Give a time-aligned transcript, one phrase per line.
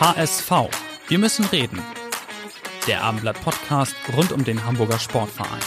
[0.00, 0.52] HSV.
[1.08, 1.80] Wir müssen reden.
[2.86, 5.58] Der Abendblatt Podcast rund um den Hamburger Sportverein.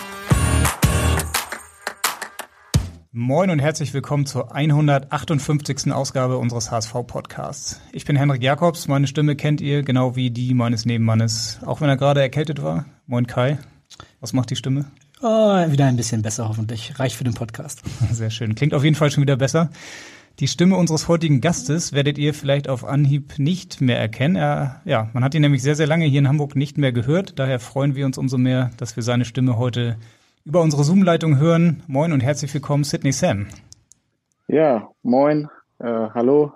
[3.12, 5.92] Moin und herzlich willkommen zur 158.
[5.92, 7.82] Ausgabe unseres HSV-Podcasts.
[7.92, 11.90] Ich bin Henrik Jakobs, meine Stimme kennt ihr, genau wie die meines Nebenmannes, auch wenn
[11.90, 12.86] er gerade erkältet war.
[13.08, 13.60] Moin Kai,
[14.22, 14.86] was macht die Stimme?
[15.22, 15.28] Oh,
[15.70, 17.82] wieder ein bisschen besser hoffentlich, reicht für den Podcast.
[18.12, 19.72] Sehr schön, klingt auf jeden Fall schon wieder besser.
[20.40, 24.36] Die Stimme unseres heutigen Gastes werdet ihr vielleicht auf Anhieb nicht mehr erkennen.
[24.36, 27.38] Er, ja, man hat ihn nämlich sehr, sehr lange hier in Hamburg nicht mehr gehört.
[27.38, 29.98] Daher freuen wir uns umso mehr, dass wir seine Stimme heute
[30.44, 31.84] über unsere Zoom-Leitung hören.
[31.88, 33.48] Moin und herzlich willkommen, Sydney Sam.
[34.48, 36.54] Ja, moin, äh, hallo.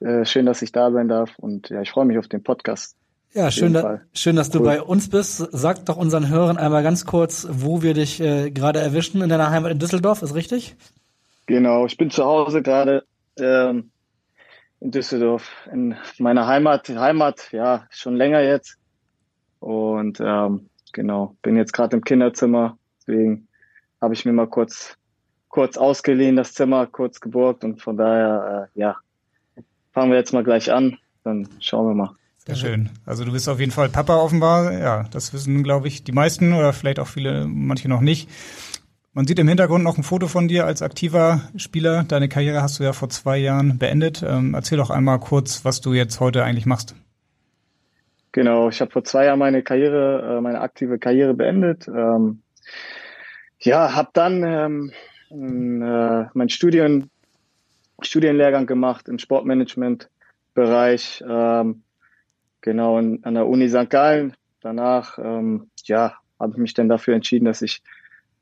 [0.00, 2.96] Äh, schön, dass ich da sein darf und ja, ich freue mich auf den Podcast.
[3.32, 5.46] Ja, schön, da, schön, dass du bei uns bist.
[5.52, 9.50] Sag doch unseren Hörern einmal ganz kurz, wo wir dich äh, gerade erwischen in deiner
[9.50, 10.76] Heimat in Düsseldorf, ist richtig?
[11.50, 13.02] Genau, ich bin zu Hause gerade
[13.36, 13.90] ähm,
[14.78, 18.76] in Düsseldorf, in meiner Heimat, Heimat, ja, schon länger jetzt.
[19.58, 23.48] Und ähm, genau, bin jetzt gerade im Kinderzimmer, deswegen
[24.00, 24.96] habe ich mir mal kurz
[25.48, 28.96] kurz ausgeliehen, das Zimmer kurz geborgt und von daher, äh, ja,
[29.90, 32.14] fangen wir jetzt mal gleich an, dann schauen wir mal.
[32.46, 32.90] Sehr schön.
[33.04, 34.72] Also du bist auf jeden Fall Papa offenbar.
[34.72, 38.30] Ja, das wissen, glaube ich, die meisten oder vielleicht auch viele, manche noch nicht.
[39.12, 42.04] Man sieht im Hintergrund noch ein Foto von dir als aktiver Spieler.
[42.04, 44.22] Deine Karriere hast du ja vor zwei Jahren beendet.
[44.24, 46.94] Ähm, erzähl doch einmal kurz, was du jetzt heute eigentlich machst.
[48.30, 51.88] Genau, ich habe vor zwei Jahren meine Karriere, äh, meine aktive Karriere beendet.
[51.88, 52.42] Ähm,
[53.58, 54.92] ja, habe dann ähm,
[55.82, 57.10] äh, mein Studien,
[58.02, 61.82] Studienlehrgang gemacht im Sportmanagement-Bereich, ähm,
[62.60, 63.90] genau in, an der Uni St.
[63.90, 64.36] Gallen.
[64.60, 67.82] Danach, ähm, ja, habe ich mich dann dafür entschieden, dass ich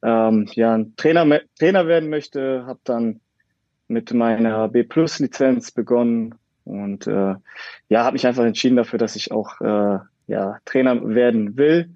[0.02, 3.20] ähm, ja, ein Trainer, Trainer werden möchte, habe dann
[3.88, 7.34] mit meiner B-Plus-Lizenz begonnen und äh,
[7.88, 11.94] ja, habe mich einfach entschieden dafür, dass ich auch äh, ja, Trainer werden will.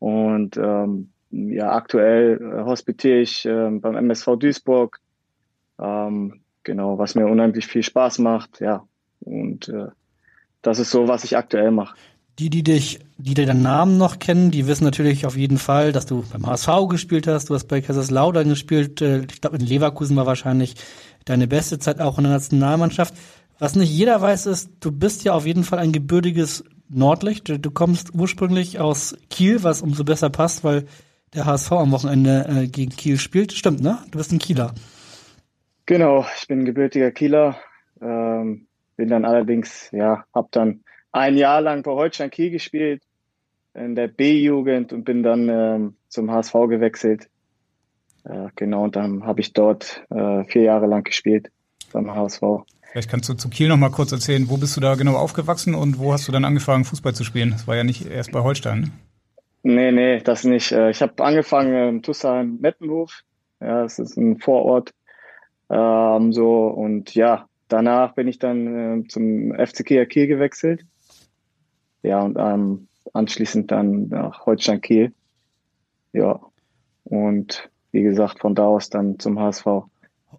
[0.00, 4.98] Und ähm, ja, aktuell äh, hospitiere ich äh, beim MSV Duisburg.
[5.78, 8.84] Ähm, genau, was mir unheimlich viel Spaß macht, ja.
[9.20, 9.88] Und äh,
[10.62, 11.96] das ist so, was ich aktuell mache.
[12.40, 16.06] Die, die dich, die deinen Namen noch kennen, die wissen natürlich auf jeden Fall, dass
[16.06, 20.16] du beim HSV gespielt hast, du hast bei Kaiserslautern gespiit, äh, ich glaube in Leverkusen
[20.16, 20.74] war wahrscheinlich
[21.26, 23.12] deine beste Zeit auch in der Nationalmannschaft.
[23.58, 27.52] Was nicht jeder weiß, ist, du bist ja auf jeden Fall ein gebürtiges Nordlicht.
[27.62, 30.86] Du kommst ursprünglich aus Kiel, was umso besser passt, weil
[31.34, 33.52] der HSV am Wochenende äh, gegen Kiel spielt.
[33.52, 33.98] Stimmt, ne?
[34.12, 34.72] Du bist ein Kieler.
[35.84, 37.58] Genau, ich bin gebürtiger Kieler.
[38.00, 40.80] Ähm, bin dann allerdings, ja, hab dann
[41.12, 43.02] ein Jahr lang bei Holstein Kiel gespielt
[43.74, 47.28] in der B-Jugend und bin dann ähm, zum HSV gewechselt.
[48.24, 51.50] Äh, genau, und dann habe ich dort äh, vier Jahre lang gespielt
[51.92, 52.42] beim HSV.
[52.90, 55.74] Vielleicht kannst du zu Kiel noch mal kurz erzählen, wo bist du da genau aufgewachsen
[55.74, 57.50] und wo hast du dann angefangen, Fußball zu spielen?
[57.50, 58.80] Das war ja nicht erst bei Holstein.
[58.80, 58.90] Ne?
[59.62, 60.72] Nee, nee, das nicht.
[60.72, 63.20] Äh, ich habe angefangen im Tussheim-Mettenhof.
[63.60, 64.92] Ja, das ist ein Vorort.
[65.70, 70.84] Ähm, so, und ja, danach bin ich dann äh, zum FC Kiel gewechselt.
[72.02, 75.12] Ja, und ähm, anschließend dann nach Holstein Kiel.
[76.12, 76.40] Ja,
[77.04, 79.66] und wie gesagt, von da aus dann zum HSV.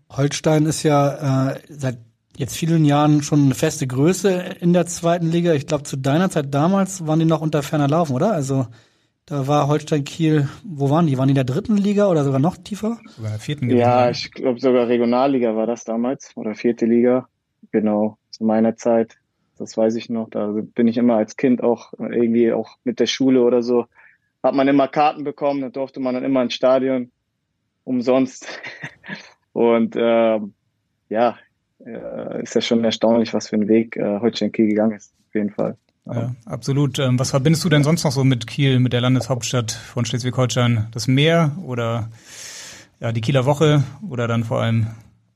[0.09, 1.97] Holstein ist ja äh, seit
[2.37, 5.53] jetzt vielen Jahren schon eine feste Größe in der zweiten Liga.
[5.53, 8.31] Ich glaube, zu deiner Zeit damals waren die noch unter ferner Laufen, oder?
[8.31, 8.67] Also
[9.25, 11.17] da war Holstein Kiel, wo waren die?
[11.17, 12.99] Waren die in der dritten Liga oder sogar noch tiefer?
[13.15, 13.79] Sogar in der vierten Liga.
[13.79, 17.27] Ja, ich glaube sogar Regionalliga war das damals oder vierte Liga.
[17.71, 19.17] Genau, zu meiner Zeit.
[19.61, 20.27] Das weiß ich noch.
[20.29, 23.85] Da bin ich immer als Kind auch irgendwie auch mit der Schule oder so.
[24.41, 27.11] Hat man immer Karten bekommen, da durfte man dann immer ins Stadion
[27.83, 28.47] umsonst.
[29.53, 30.53] Und ähm,
[31.09, 31.37] ja,
[31.85, 35.35] äh, ist ja schon erstaunlich, was für ein Weg äh, Holstein Kiel gegangen ist, auf
[35.35, 35.77] jeden Fall.
[36.07, 36.97] Ja, absolut.
[36.97, 40.87] Ähm, was verbindest du denn sonst noch so mit Kiel, mit der Landeshauptstadt von Schleswig-Holstein?
[40.91, 42.09] Das Meer oder
[42.99, 44.87] ja, die Kieler Woche oder dann vor allem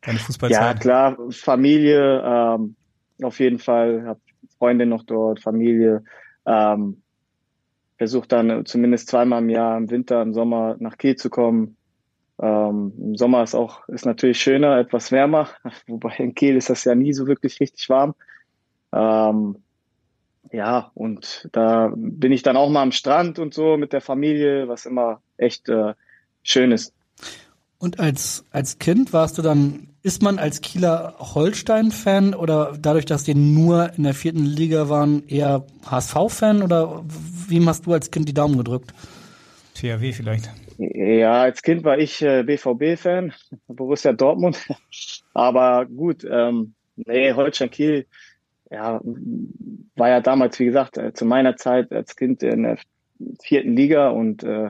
[0.02, 0.60] deine Fußballzeit?
[0.60, 2.76] Ja, klar, Familie, ähm,
[3.22, 4.20] auf jeden Fall, habe
[4.58, 6.04] Freunde noch dort, Familie.
[6.46, 7.02] Ähm,
[7.98, 11.78] versucht dann zumindest zweimal im Jahr im Winter, im Sommer nach Kiel zu kommen.
[12.42, 15.50] Ähm, Im Sommer ist auch ist natürlich schöner, etwas wärmer,
[15.88, 18.14] wobei in Kiel ist das ja nie so wirklich richtig warm.
[18.92, 19.58] Ähm,
[20.52, 24.68] ja, und da bin ich dann auch mal am Strand und so mit der Familie,
[24.68, 25.94] was immer echt äh,
[26.44, 26.94] schön ist.
[27.78, 33.24] Und als, als Kind warst du dann, ist man als Kieler Holstein-Fan oder dadurch, dass
[33.24, 37.04] die nur in der vierten Liga waren, eher HSV-Fan oder
[37.48, 38.94] wem hast du als Kind die Daumen gedrückt?
[39.74, 40.52] THW vielleicht.
[40.78, 43.34] Ja, als Kind war ich äh, BVB-Fan,
[43.68, 44.60] Borussia Dortmund.
[45.34, 48.06] Aber gut, ähm, nee, Holstein Kiel,
[48.70, 49.02] ja,
[49.96, 52.78] war ja damals, wie gesagt, äh, zu meiner Zeit als Kind in der
[53.42, 54.70] vierten Liga und äh,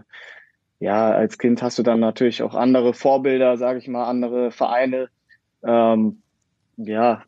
[0.80, 5.10] ja, als Kind hast du dann natürlich auch andere Vorbilder, sage ich mal, andere Vereine.
[5.66, 6.22] Ähm,
[6.78, 7.24] ja,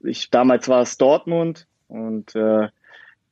[0.00, 2.68] ich damals war es Dortmund und äh,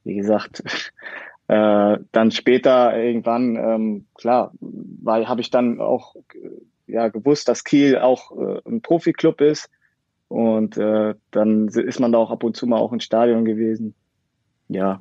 [0.05, 0.62] wie gesagt,
[1.49, 6.17] äh, dann später irgendwann, ähm, klar, weil habe ich dann auch
[6.87, 9.71] ja gewusst, dass Kiel auch äh, ein Profiklub ist
[10.29, 13.94] und äh, dann ist man da auch ab und zu mal auch ins Stadion gewesen.
[14.69, 15.00] Ja,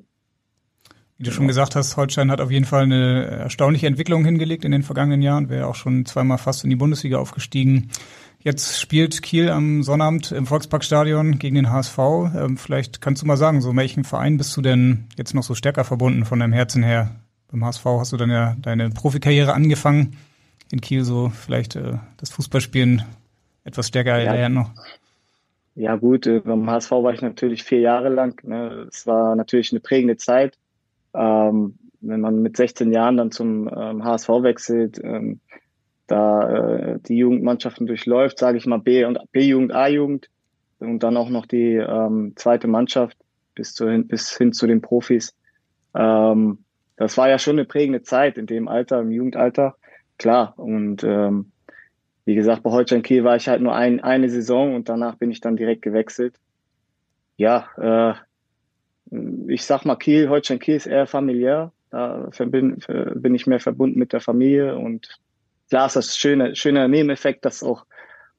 [1.22, 4.72] wie du schon gesagt hast, Holstein hat auf jeden Fall eine erstaunliche Entwicklung hingelegt in
[4.72, 5.50] den vergangenen Jahren.
[5.50, 7.92] Wäre auch schon zweimal fast in die Bundesliga aufgestiegen.
[8.44, 11.98] Jetzt spielt Kiel am Sonnabend im Volksparkstadion gegen den HSV.
[12.36, 15.54] Ähm, vielleicht kannst du mal sagen, so welchen Verein bist du denn jetzt noch so
[15.54, 17.12] stärker verbunden von deinem Herzen her?
[17.52, 20.18] Beim HSV hast du dann ja deine Profikarriere angefangen.
[20.72, 23.04] In Kiel so vielleicht äh, das Fußballspielen
[23.64, 24.32] etwas stärker ja.
[24.32, 24.72] erlernt noch.
[25.76, 28.42] Ja gut, äh, beim HSV war ich natürlich vier Jahre lang.
[28.44, 28.88] Ne?
[28.90, 30.58] Es war natürlich eine prägende Zeit.
[31.14, 35.40] Ähm, wenn man mit 16 Jahren dann zum ähm, HSV wechselt, ähm,
[36.12, 40.30] da äh, die Jugendmannschaften durchläuft, sage ich mal B und B-Jugend, A-Jugend
[40.80, 43.18] und dann auch noch die ähm, zweite Mannschaft
[43.56, 45.34] bis, zu, bis hin zu den Profis.
[45.96, 46.60] Ähm,
[46.98, 49.76] das war ja schon eine prägende Zeit in dem Alter, im Jugendalter,
[50.18, 50.54] klar.
[50.58, 51.52] Und ähm,
[52.26, 55.32] wie gesagt, bei Holstein Kiel war ich halt nur ein, eine Saison und danach bin
[55.32, 56.36] ich dann direkt gewechselt.
[57.38, 59.16] Ja, äh,
[59.48, 61.72] ich sag mal Kiel, Holstein Kiel ist eher familiär.
[61.90, 62.82] Da bin,
[63.16, 65.20] bin ich mehr verbunden mit der Familie und
[65.72, 67.86] klar ist das schöne, schöner Nebeneffekt, dass auch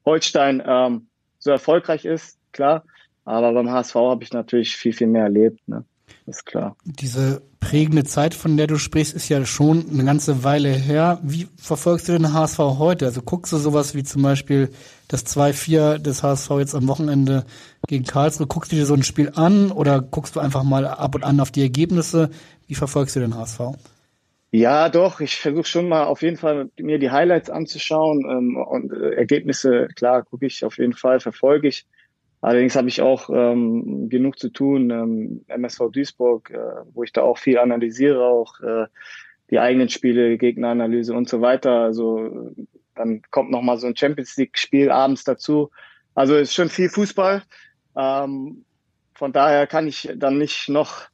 [0.05, 1.07] Holstein ähm,
[1.39, 2.85] so erfolgreich ist, klar.
[3.25, 5.85] Aber beim HSV habe ich natürlich viel, viel mehr erlebt, ne?
[6.27, 6.77] ist klar.
[6.85, 11.21] Diese prägende Zeit, von der du sprichst, ist ja schon eine ganze Weile her.
[11.23, 13.07] Wie verfolgst du den HSV heute?
[13.07, 14.71] Also guckst du sowas wie zum Beispiel
[15.09, 17.47] das 2-4 des HSV jetzt am Wochenende
[17.89, 18.47] gegen Karlsruhe?
[18.47, 21.41] Guckst du dir so ein Spiel an oder guckst du einfach mal ab und an
[21.41, 22.31] auf die Ergebnisse?
[22.67, 23.61] Wie verfolgst du den HSV?
[24.55, 25.21] Ja, doch.
[25.21, 29.89] Ich versuche schon mal auf jeden Fall mir die Highlights anzuschauen ähm, und äh, Ergebnisse,
[29.97, 31.87] klar, gucke ich auf jeden Fall, verfolge ich.
[32.43, 36.59] Allerdings habe ich auch ähm, genug zu tun, ähm, MSV Duisburg, äh,
[36.93, 38.87] wo ich da auch viel analysiere, auch äh,
[39.51, 41.73] die eigenen Spiele, Gegneranalyse und so weiter.
[41.81, 42.51] Also
[42.95, 45.71] dann kommt noch mal so ein Champions League Spiel abends dazu.
[46.15, 47.43] Also ist schon viel Fußball.
[47.97, 48.65] Ähm,
[49.15, 51.07] von daher kann ich dann nicht noch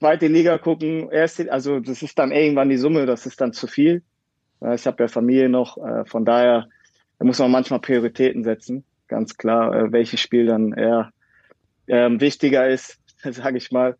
[0.00, 1.10] zweite Liga gucken.
[1.10, 4.02] Erste, also das ist dann irgendwann die Summe, das ist dann zu viel.
[4.74, 6.68] Ich habe ja Familie noch, äh, von daher
[7.18, 11.12] da muss man manchmal Prioritäten setzen ganz klar, äh, welches Spiel dann eher
[11.88, 13.98] ähm, wichtiger ist, sage ich mal.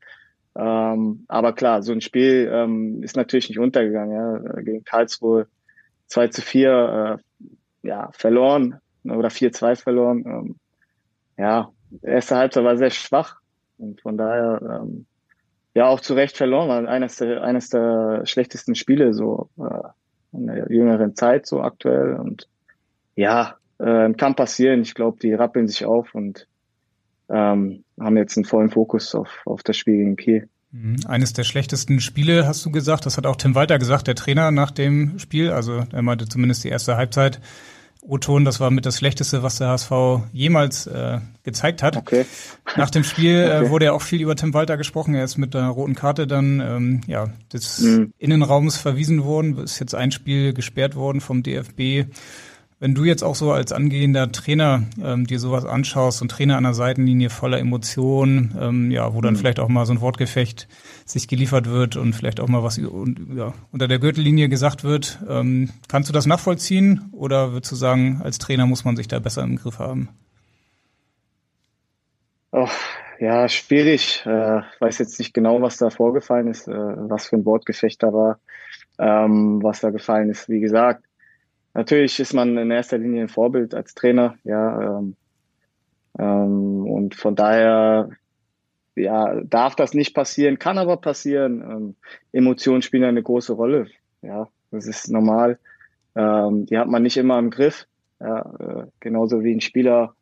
[0.57, 4.15] Ähm, aber klar, so ein Spiel ähm, ist natürlich nicht untergegangen.
[4.15, 4.63] Ja.
[4.63, 5.47] Gegen Karlsruhe
[6.07, 7.19] 2 zu 4
[7.83, 10.25] äh, ja, verloren ne, oder 4-2 verloren.
[10.27, 10.57] Ähm,
[11.37, 11.71] ja,
[12.03, 13.41] erste Halbzeit war sehr schwach
[13.79, 15.07] und von daher ähm,
[15.75, 19.89] ja auch zu Recht verloren, war eines der, eines der schlechtesten Spiele so äh,
[20.33, 22.49] in der jüngeren Zeit so aktuell und
[23.17, 24.83] ja, äh, kann passieren.
[24.83, 26.47] Ich glaube, die rappeln sich auf und
[27.29, 30.49] ähm, haben jetzt einen vollen Fokus auf, auf das Spiel gegen Kiel.
[30.73, 30.97] Mhm.
[31.07, 33.07] Eines der schlechtesten Spiele, hast du gesagt.
[33.07, 35.51] Das hat auch Tim Walter gesagt, der Trainer nach dem Spiel.
[35.51, 37.41] Also er meinte zumindest die erste Halbzeit.
[38.03, 39.93] O-Ton, das war mit das Schlechteste, was der HSV
[40.33, 41.97] jemals äh, gezeigt hat.
[41.97, 42.25] Okay.
[42.77, 43.67] Nach dem Spiel äh, okay.
[43.67, 45.15] äh, wurde ja auch viel über Tim Walter gesprochen.
[45.15, 48.13] Er ist mit der roten Karte dann ähm, ja des mhm.
[48.19, 52.07] Innenraums verwiesen worden, ist jetzt ein Spiel gesperrt worden vom DFB.
[52.83, 56.65] Wenn du jetzt auch so als angehender Trainer ähm, dir sowas anschaust, und Trainer an
[56.65, 59.39] der Seitenlinie voller Emotionen, ähm, ja, wo dann mhm.
[59.39, 60.67] vielleicht auch mal so ein Wortgefecht
[61.05, 65.69] sich geliefert wird und vielleicht auch mal was ja, unter der Gürtellinie gesagt wird, ähm,
[65.89, 69.43] kannst du das nachvollziehen oder würdest du sagen, als Trainer muss man sich da besser
[69.43, 70.09] im Griff haben?
[72.53, 72.69] Oh,
[73.19, 74.25] ja, schwierig.
[74.25, 78.11] Äh, weiß jetzt nicht genau, was da vorgefallen ist, äh, was für ein Wortgefecht da
[78.15, 78.39] war,
[78.99, 80.49] ähm, was da gefallen ist.
[80.49, 81.05] Wie gesagt,
[81.75, 84.99] Natürlich ist man in erster Linie ein Vorbild als Trainer, ja.
[84.99, 85.17] Ähm,
[86.19, 88.11] ähm, und von daher,
[88.97, 91.63] ja, darf das nicht passieren, kann aber passieren.
[91.63, 91.97] Ähm,
[92.33, 93.87] Emotionen spielen eine große Rolle,
[94.23, 94.49] ja.
[94.71, 95.59] Das ist normal.
[96.15, 97.87] Ähm, die hat man nicht immer im Griff.
[98.21, 100.15] Ja, äh, genauso wie ein Spieler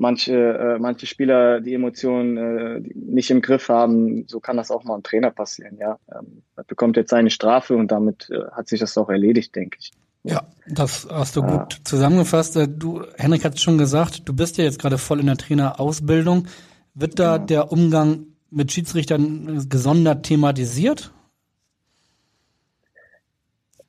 [0.00, 4.82] manche, äh, manche Spieler die Emotionen äh, nicht im Griff haben, so kann das auch
[4.82, 5.76] mal einem Trainer passieren.
[5.78, 9.54] Ja, ähm, er bekommt jetzt seine Strafe und damit äh, hat sich das auch erledigt,
[9.54, 9.92] denke ich.
[10.22, 12.56] Ja, das hast du gut zusammengefasst.
[12.56, 16.46] Äh, du, Henrik hat schon gesagt, du bist ja jetzt gerade voll in der Trainerausbildung.
[16.94, 17.38] Wird da ja.
[17.38, 21.12] der Umgang mit Schiedsrichtern gesondert thematisiert?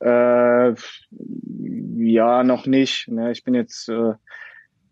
[0.00, 0.74] Äh,
[1.96, 3.08] ja, noch nicht.
[3.08, 3.32] Ne?
[3.32, 4.14] Ich bin jetzt äh,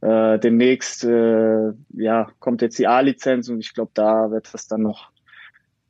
[0.02, 4.82] äh, demnächst, äh, ja, kommt jetzt die A-Lizenz und ich glaube, da wird das dann
[4.82, 5.10] noch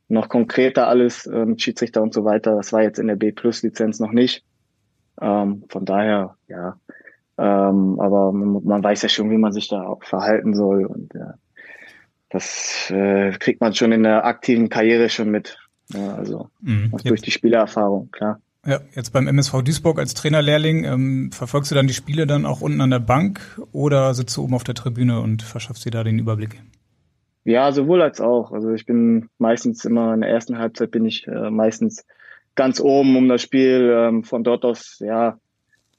[0.07, 2.55] noch konkreter alles äh, mit Schiedsrichter und so weiter.
[2.57, 4.43] Das war jetzt in der B-Plus-Lizenz noch nicht.
[5.21, 6.77] Ähm, von daher, ja.
[7.37, 11.13] Ähm, aber man, man, weiß ja schon, wie man sich da auch verhalten soll und
[11.13, 11.35] ja,
[12.29, 15.57] das äh, kriegt man schon in der aktiven Karriere schon mit.
[15.93, 16.91] Ja, also mhm.
[17.03, 18.39] durch die Spielererfahrung, klar.
[18.65, 22.61] Ja, jetzt beim MSV Duisburg als Trainerlehrling, ähm, verfolgst du dann die Spiele dann auch
[22.61, 26.03] unten an der Bank oder sitzt du oben auf der Tribüne und verschaffst dir da
[26.03, 26.61] den Überblick?
[27.43, 28.51] Ja, sowohl als auch.
[28.51, 32.05] Also ich bin meistens immer in der ersten Halbzeit bin ich äh, meistens
[32.55, 33.93] ganz oben um das Spiel.
[33.95, 35.37] Ähm, von dort aus, ja,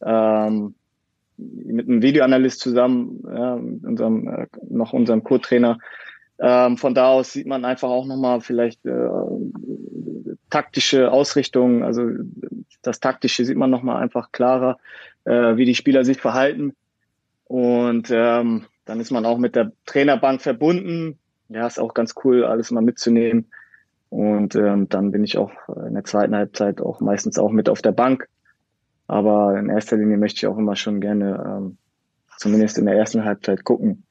[0.05, 0.75] ähm,
[1.37, 5.79] mit einem Videoanalyst zusammen, ja, unserem, äh, noch unserem Co-Trainer.
[6.39, 9.09] Ähm, von da aus sieht man einfach auch nochmal vielleicht äh,
[10.51, 12.09] taktische Ausrichtung, also
[12.83, 14.79] das Taktische sieht man nochmal einfach klarer,
[15.25, 16.75] äh, wie die Spieler sich verhalten.
[17.45, 21.19] Und ähm, dann ist man auch mit der Trainerbank verbunden.
[21.49, 23.47] Ja, ist auch ganz cool, alles mal mitzunehmen.
[24.13, 25.51] Und ähm, dann bin ich auch
[25.87, 28.29] in der zweiten Halbzeit auch meistens auch mit auf der Bank.
[29.07, 31.79] Aber in erster Linie möchte ich auch immer schon gerne, ähm,
[32.37, 34.05] zumindest in der ersten Halbzeit, gucken,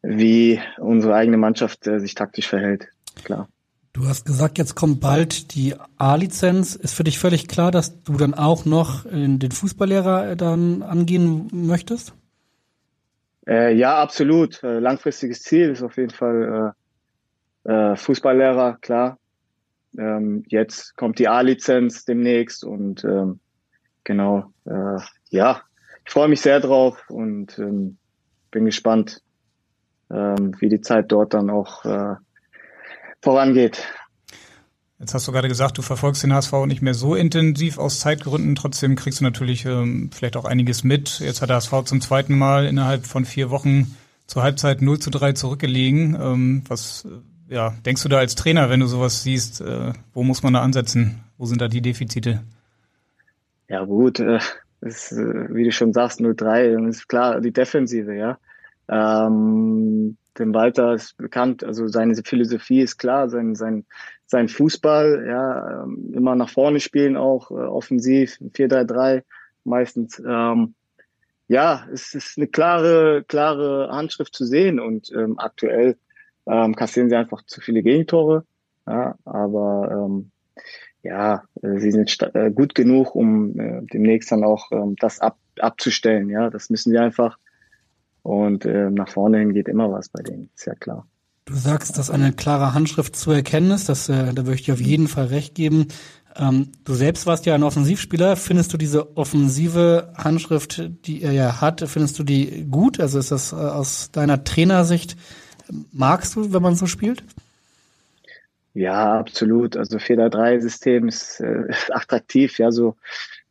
[0.00, 2.88] wie unsere eigene Mannschaft äh, sich taktisch verhält.
[3.24, 3.46] Klar.
[3.92, 6.74] Du hast gesagt, jetzt kommt bald die A-Lizenz.
[6.74, 10.82] Ist für dich völlig klar, dass du dann auch noch in den Fußballlehrer äh, dann
[10.82, 12.14] angehen möchtest?
[13.46, 14.62] Äh, ja, absolut.
[14.62, 16.74] Äh, langfristiges Ziel ist auf jeden Fall
[17.66, 19.18] äh, äh, Fußballlehrer, klar.
[19.98, 23.40] Ähm, jetzt kommt die A-Lizenz demnächst und ähm,
[24.04, 24.98] genau, äh,
[25.30, 25.62] ja,
[26.04, 27.98] ich freue mich sehr drauf und ähm,
[28.50, 29.22] bin gespannt,
[30.10, 32.14] ähm, wie die Zeit dort dann auch äh,
[33.22, 33.82] vorangeht.
[34.98, 38.54] Jetzt hast du gerade gesagt, du verfolgst den HSV nicht mehr so intensiv aus Zeitgründen.
[38.54, 41.20] Trotzdem kriegst du natürlich ähm, vielleicht auch einiges mit.
[41.20, 43.94] Jetzt hat der HSV zum zweiten Mal innerhalb von vier Wochen
[44.26, 46.16] zur Halbzeit 0 zu 3 zurückgelegen.
[46.18, 47.08] Ähm, was äh,
[47.48, 50.62] ja, denkst du da als Trainer, wenn du sowas siehst, äh, wo muss man da
[50.62, 51.20] ansetzen?
[51.38, 52.42] Wo sind da die Defizite?
[53.68, 54.40] Ja gut, äh,
[54.80, 58.38] ist, äh, wie du schon sagst, 0-3, dann ist klar die Defensive, ja.
[58.88, 63.84] Ähm, dem Walter ist bekannt, also seine Philosophie ist klar, sein, sein,
[64.26, 69.22] sein Fußball, ja, ähm, immer nach vorne spielen auch, äh, offensiv, 4-3-3
[69.64, 70.22] meistens.
[70.24, 70.74] Ähm,
[71.48, 75.96] ja, es ist eine klare, klare Handschrift zu sehen und ähm, aktuell
[76.46, 78.44] ähm, kassieren sie einfach zu viele Gegentore,
[78.86, 80.30] ja, aber ähm,
[81.02, 85.38] ja, äh, sie sind äh, gut genug, um äh, demnächst dann auch ähm, das ab,
[85.58, 87.38] abzustellen, ja, das müssen sie einfach
[88.22, 91.06] und äh, nach vorne hin geht immer was bei denen, ist ja klar.
[91.44, 94.74] Du sagst, dass eine klare Handschrift zu erkennen ist, das, äh, da würde ich dir
[94.74, 95.86] auf jeden Fall recht geben.
[96.34, 98.34] Ähm, du selbst warst ja ein Offensivspieler.
[98.34, 102.98] Findest du diese offensive Handschrift, die er ja hat, findest du die gut?
[102.98, 105.16] Also ist das äh, aus deiner Trainersicht,
[105.92, 107.22] magst du, wenn man so spielt?
[108.74, 109.76] Ja, absolut.
[109.76, 112.58] Also 4-3-System ist äh, attraktiv.
[112.58, 112.96] Ja, so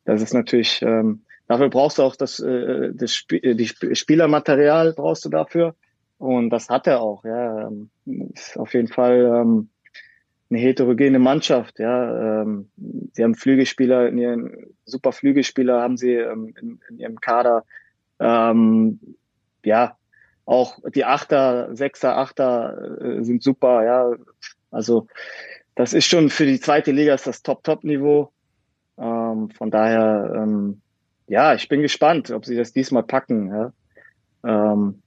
[0.05, 4.93] das ist natürlich ähm, Dafür brauchst du auch das, äh, das Sp äh, die Spielermaterial
[4.93, 5.75] brauchst du dafür.
[6.17, 7.67] Und das hat er auch, ja.
[7.67, 7.89] Ähm,
[8.33, 9.69] ist auf jeden Fall ähm,
[10.49, 12.41] eine heterogene Mannschaft, ja.
[12.41, 12.69] Ähm,
[13.13, 17.63] sie haben Flügelspieler in ihren, super Flügelspieler haben sie ähm, in, in ihrem Kader.
[18.19, 18.99] Ähm,
[19.63, 19.97] ja,
[20.45, 24.11] auch die Achter, Sechser, Achter äh, sind super, ja.
[24.71, 25.07] Also
[25.75, 28.31] das ist schon für die zweite Liga ist das Top-Top-Niveau.
[28.97, 30.81] Ähm, von daher ähm,
[31.27, 33.49] ja, ich bin gespannt, ob sie das diesmal packen.
[33.49, 33.73] Ja.
[34.43, 35.01] Ähm,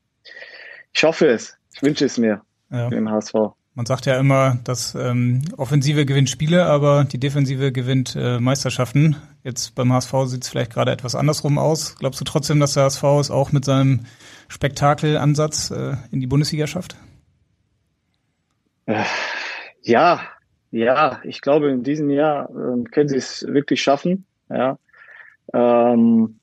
[0.92, 1.56] ich hoffe es.
[1.74, 2.88] Ich wünsche es mir ja.
[2.88, 3.34] dem HSV.
[3.78, 9.14] Man sagt ja immer, dass ähm, Offensive gewinnt Spiele, aber die Defensive gewinnt äh, Meisterschaften.
[9.44, 11.94] Jetzt beim HSV sieht es vielleicht gerade etwas andersrum aus.
[11.96, 14.00] Glaubst du trotzdem, dass der HSV es auch mit seinem
[14.48, 16.96] Spektakelansatz äh, in die Bundesliga schafft?
[18.86, 19.04] Äh,
[19.82, 20.22] ja,
[20.72, 24.26] ja, ich glaube, in diesem Jahr äh, können sie es wirklich schaffen.
[24.50, 24.76] Ja,
[25.54, 26.40] ähm,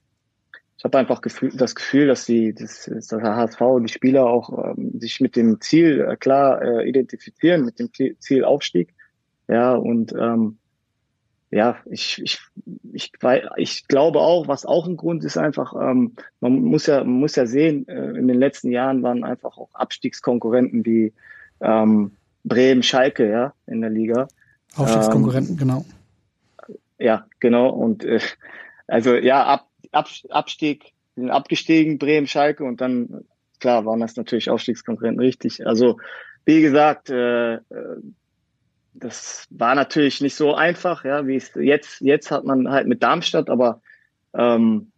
[0.86, 5.00] habe einfach Gefühl, das Gefühl, dass die, das, das HSV und die Spieler auch ähm,
[5.00, 7.90] sich mit dem Ziel äh, klar äh, identifizieren, mit dem
[8.20, 8.94] Ziel Aufstieg.
[9.48, 10.58] Ja, und ähm,
[11.50, 12.40] ja, ich, ich,
[12.94, 13.12] ich,
[13.58, 17.36] ich glaube auch, was auch ein Grund ist, einfach, ähm, man muss ja, man muss
[17.36, 21.14] ja sehen, äh, in den letzten Jahren waren einfach auch Abstiegskonkurrenten wie
[21.62, 22.12] ähm,
[22.44, 24.28] Bremen, Schalke, ja, in der Liga.
[24.76, 25.86] Aufstiegskonkurrenten, ähm, genau.
[27.00, 27.70] Ja, genau.
[27.70, 28.20] Und äh,
[28.88, 33.26] also ja, Ab, Ab, Abstieg, sind abgestiegen, Bremen, Schalke und dann,
[33.60, 35.66] klar, waren das natürlich Aufstiegskonkurrenten, richtig.
[35.66, 35.98] Also,
[36.46, 37.62] wie gesagt, äh, äh
[38.98, 43.04] das war natürlich nicht so einfach, ja, wie es jetzt, jetzt hat man halt mit
[43.04, 43.82] Darmstadt, aber
[44.34, 44.92] ähm,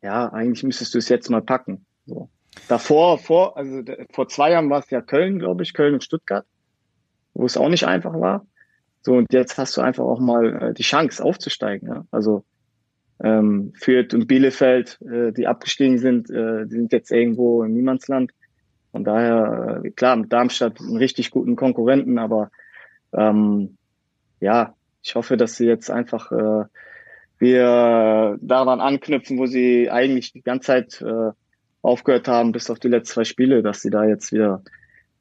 [0.00, 1.84] ja, eigentlich müsstest du es jetzt mal packen.
[2.06, 2.30] So.
[2.68, 6.46] Davor, vor, also vor zwei Jahren war es ja Köln, glaube ich, Köln und Stuttgart,
[7.34, 8.46] wo es auch nicht einfach war.
[9.02, 11.88] So, und jetzt hast du einfach auch mal äh, die Chance aufzusteigen.
[11.88, 12.06] Ja?
[12.10, 12.44] Also
[13.22, 18.32] ähm, Fürth und Bielefeld, äh, die abgestiegen sind, äh, die sind jetzt irgendwo im Niemandsland.
[18.92, 22.50] Von daher, äh, klar, mit Darmstadt einen richtig guten Konkurrenten, aber
[23.12, 23.76] ähm,
[24.40, 26.64] ja, ich hoffe, dass sie jetzt einfach äh,
[27.38, 31.32] wir daran anknüpfen, wo sie eigentlich die ganze Zeit äh,
[31.82, 34.62] aufgehört haben, bis auf die letzten zwei Spiele, dass sie da jetzt wieder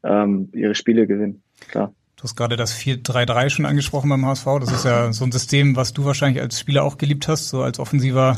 [0.03, 1.41] ähm, ihre Spiele gewinnen.
[1.69, 1.93] Klar.
[2.19, 4.45] Du hast gerade das 4-3-3 schon angesprochen beim HSV.
[4.59, 7.63] Das ist ja so ein System, was du wahrscheinlich als Spieler auch geliebt hast, so
[7.63, 8.37] als offensiver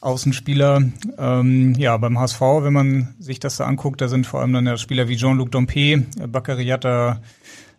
[0.00, 0.82] Außenspieler.
[1.16, 4.66] Ähm, ja, beim HSV, wenn man sich das da anguckt, da sind vor allem dann
[4.66, 7.20] ja Spieler wie Jean-Luc Dompe, Bakariata,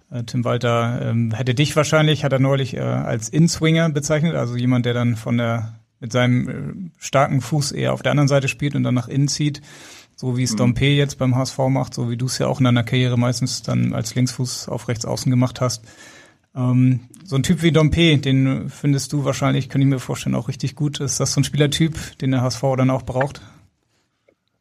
[0.10, 4.56] äh, Tim Walter ähm, hätte dich wahrscheinlich, hat er neulich äh, als Inswinger bezeichnet, also
[4.56, 8.48] jemand, der dann von der mit seinem äh, starken Fuß eher auf der anderen Seite
[8.48, 9.62] spielt und dann nach innen zieht,
[10.22, 10.58] so wie es mhm.
[10.58, 13.64] Dompe jetzt beim HSV macht, so wie du es ja auch in deiner Karriere meistens
[13.64, 15.84] dann als Linksfuß auf rechts außen gemacht hast.
[16.56, 20.48] Ähm, so ein Typ wie Dompe, den findest du wahrscheinlich, könnte ich mir vorstellen, auch
[20.48, 21.00] richtig gut.
[21.00, 23.42] Ist das so ein Spielertyp, den der HSV dann auch braucht?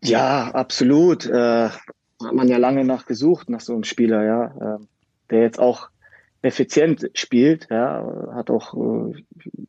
[0.02, 1.26] Ja, absolut.
[1.26, 4.44] Äh, hat man ja lange nach gesucht, nach so einem Spieler, ja.
[4.46, 4.78] Äh,
[5.28, 5.90] der jetzt auch
[6.40, 9.22] effizient spielt, ja, hat auch äh,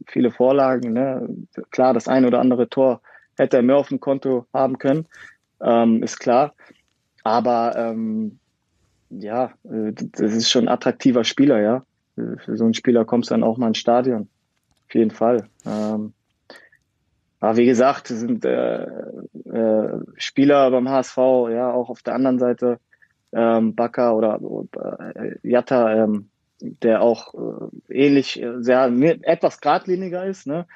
[0.07, 0.93] viele Vorlagen.
[0.93, 1.27] Ne?
[1.69, 3.01] Klar, das ein oder andere Tor
[3.37, 5.07] hätte er mehr auf dem Konto haben können,
[5.63, 6.53] ähm, ist klar.
[7.23, 8.39] Aber ähm,
[9.09, 11.85] ja, äh, das ist schon ein attraktiver Spieler, ja.
[12.15, 14.29] Für so einen Spieler kommst du dann auch mal ins Stadion.
[14.87, 15.47] Auf jeden Fall.
[15.65, 16.13] Ähm,
[17.39, 21.17] aber wie gesagt, sind äh, äh, Spieler beim HSV,
[21.49, 22.79] ja, auch auf der anderen Seite
[23.33, 24.39] ähm, Baka oder
[25.15, 28.85] äh, Jatta, ähm, der auch äh, ähnlich, äh, sehr
[29.23, 30.45] etwas geradliniger ist.
[30.45, 30.67] Ne?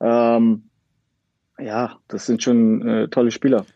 [0.00, 0.70] Ähm,
[1.58, 3.66] ja, das sind schon äh, tolle Spieler,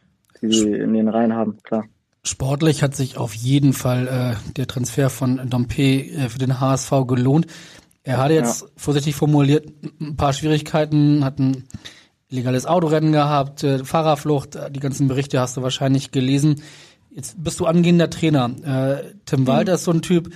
[0.41, 1.85] die wir in den Reihen haben, klar.
[2.23, 6.91] Sportlich hat sich auf jeden Fall äh, der Transfer von Dompe äh, für den HSV
[7.07, 7.47] gelohnt.
[8.03, 8.69] Er hatte jetzt ja.
[8.77, 9.71] vorsichtig formuliert
[10.01, 11.65] ein paar Schwierigkeiten, hat ein
[12.29, 16.63] illegales Autorennen gehabt, äh, Fahrerflucht, äh, die ganzen Berichte hast du wahrscheinlich gelesen.
[17.11, 18.51] Jetzt bist du angehender Trainer.
[18.65, 19.47] Äh, Tim mhm.
[19.47, 20.33] Walter ist so ein Typ,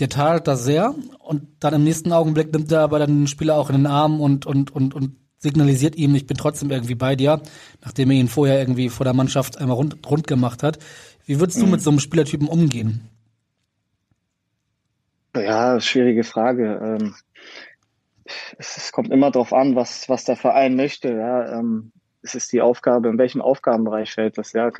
[0.00, 3.56] der tadelt das sehr und dann im nächsten Augenblick nimmt er aber dann den Spieler
[3.56, 7.16] auch in den Arm und, und, und, und signalisiert ihm, ich bin trotzdem irgendwie bei
[7.16, 7.42] dir,
[7.82, 10.78] nachdem er ihn vorher irgendwie vor der Mannschaft einmal rund, rund gemacht hat.
[11.26, 11.72] Wie würdest du mhm.
[11.72, 13.08] mit so einem Spielertypen umgehen?
[15.34, 16.98] Ja, schwierige Frage.
[17.00, 17.14] Ähm,
[18.58, 21.12] es, kommt immer darauf an, was, was der Verein möchte.
[21.12, 24.52] Ja, ähm, es ist die Aufgabe, in welchem Aufgabenbereich fällt das.
[24.52, 24.70] Ja,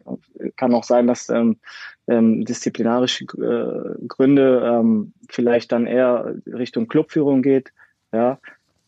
[0.57, 1.59] kann auch sein, dass ähm,
[2.07, 7.72] ähm, disziplinarische äh, Gründe ähm, vielleicht dann eher Richtung Clubführung geht.
[8.12, 8.38] Ja,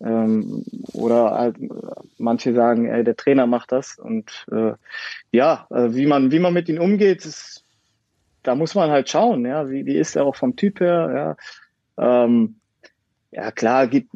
[0.04, 1.56] ähm, oder halt,
[2.18, 3.98] manche sagen, ey, der Trainer macht das.
[3.98, 4.72] Und äh,
[5.32, 7.64] ja, äh, wie man wie man mit ihnen umgeht, ist,
[8.42, 9.46] da muss man halt schauen.
[9.46, 11.36] Ja, wie, wie ist er auch vom Typ her?
[11.98, 12.24] Ja.
[12.24, 12.56] Ähm,
[13.30, 14.10] ja, klar, gibt,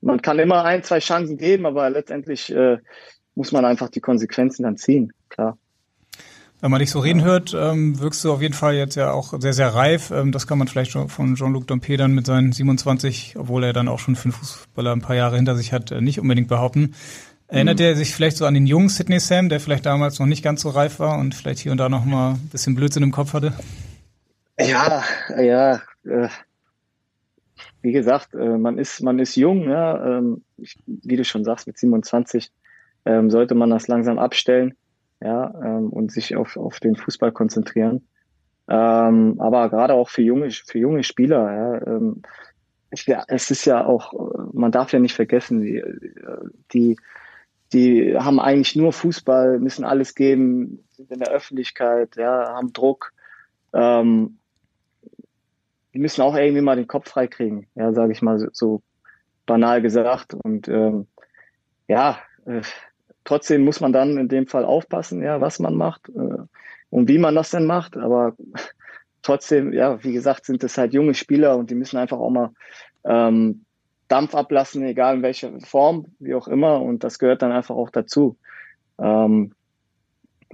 [0.00, 2.78] man kann immer ein, zwei Chancen geben, aber letztendlich äh,
[3.34, 5.12] muss man einfach die Konsequenzen dann ziehen.
[6.60, 9.32] Wenn man dich so reden hört, ähm, wirkst du auf jeden Fall jetzt ja auch
[9.40, 10.10] sehr, sehr reif.
[10.10, 13.72] Ähm, das kann man vielleicht schon von Jean-Luc Dompe dann mit seinen 27, obwohl er
[13.72, 16.94] dann auch schon fünf Fußballer ein paar Jahre hinter sich hat, äh, nicht unbedingt behaupten.
[17.48, 17.84] Erinnert mhm.
[17.86, 20.60] er sich vielleicht so an den jungen Sidney Sam, der vielleicht damals noch nicht ganz
[20.60, 23.32] so reif war und vielleicht hier und da noch mal ein bisschen Blödsinn im Kopf
[23.32, 23.54] hatte?
[24.58, 25.02] Ja,
[25.38, 25.80] ja.
[26.04, 26.28] Äh,
[27.80, 30.18] wie gesagt, äh, man ist man ist jung, ja.
[30.18, 32.50] Ähm, ich, wie du schon sagst, mit 27
[33.06, 34.74] ähm, sollte man das langsam abstellen
[35.20, 38.06] ja, ähm, und sich auf, auf den Fußball konzentrieren.
[38.68, 42.22] Ähm, aber gerade auch für junge, für junge Spieler, ja, ähm,
[42.92, 44.12] ich, ja, es ist ja auch,
[44.52, 45.82] man darf ja nicht vergessen, die,
[46.72, 46.96] die,
[47.72, 53.12] die haben eigentlich nur Fußball, müssen alles geben, sind in der Öffentlichkeit, ja, haben Druck.
[53.72, 54.38] Ähm,
[55.94, 58.82] die müssen auch irgendwie mal den Kopf freikriegen, ja, sage ich mal so, so
[59.46, 60.34] banal gesagt.
[60.34, 61.06] Und ähm,
[61.88, 62.62] ja, äh,
[63.30, 66.42] trotzdem muss man dann in dem Fall aufpassen, ja, was man macht äh,
[66.90, 67.96] und wie man das denn macht.
[67.96, 68.34] Aber
[69.22, 72.50] trotzdem, ja, wie gesagt, sind es halt junge Spieler und die müssen einfach auch mal
[73.04, 73.64] ähm,
[74.08, 76.82] Dampf ablassen, egal in welcher Form, wie auch immer.
[76.82, 78.36] Und das gehört dann einfach auch dazu.
[78.98, 79.52] Ähm,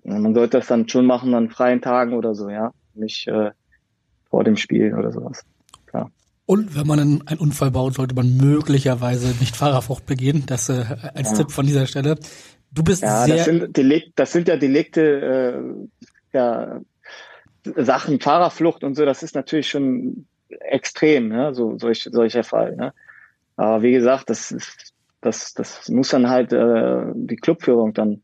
[0.05, 2.73] man sollte das dann schon machen an freien Tagen oder so, ja.
[2.93, 3.53] Nicht äh,
[4.29, 5.47] vor dem Spiel oder sowas.
[5.87, 6.11] Klar.
[6.45, 10.45] Und wenn man einen, einen, Unfall baut, sollte man möglicherweise nicht Fahrerflucht begehen.
[10.45, 10.85] Das äh,
[11.15, 11.39] als ja.
[11.39, 12.19] Tipp von dieser Stelle.
[12.73, 13.37] Du bist ja, sehr.
[13.37, 15.61] Das sind, Delikt, das sind ja Delikte,
[16.33, 16.81] äh, ja,
[17.77, 21.55] Sachen, Fahrerflucht und so, das ist natürlich schon extrem, ne?
[21.55, 22.77] so solch, solcher Fall.
[22.77, 22.93] Ne?
[23.57, 28.23] Aber wie gesagt, das ist, das, das muss dann halt äh, die Clubführung dann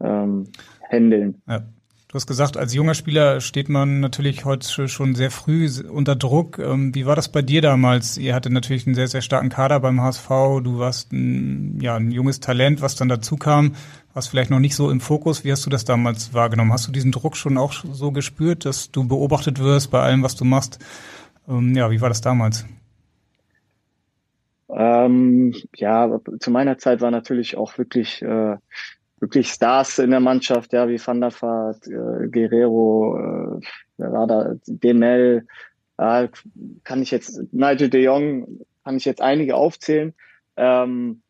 [0.00, 0.50] ähm,
[0.90, 1.42] handeln.
[1.46, 1.62] Ja.
[2.08, 6.58] Du hast gesagt, als junger Spieler steht man natürlich heute schon sehr früh unter Druck.
[6.58, 8.16] Ähm, wie war das bei dir damals?
[8.16, 10.26] Ihr hattet natürlich einen sehr, sehr starken Kader beim HSV.
[10.62, 13.74] Du warst ein, ja, ein junges Talent, was dann dazu kam.
[14.14, 15.44] Warst vielleicht noch nicht so im Fokus.
[15.44, 16.72] Wie hast du das damals wahrgenommen?
[16.72, 20.34] Hast du diesen Druck schon auch so gespürt, dass du beobachtet wirst bei allem, was
[20.34, 20.78] du machst?
[21.46, 22.64] Ähm, ja, wie war das damals?
[24.70, 28.56] Ähm, ja, zu meiner Zeit war natürlich auch wirklich äh,
[29.20, 33.60] wirklich Stars in der Mannschaft, ja, wie Van der Vaart, äh, Guerrero, äh,
[33.96, 35.46] wer war da, Demel,
[35.98, 36.28] äh,
[36.84, 40.14] kann ich jetzt, Nigel de Jong, kann ich jetzt einige aufzählen.
[40.56, 41.22] Ähm,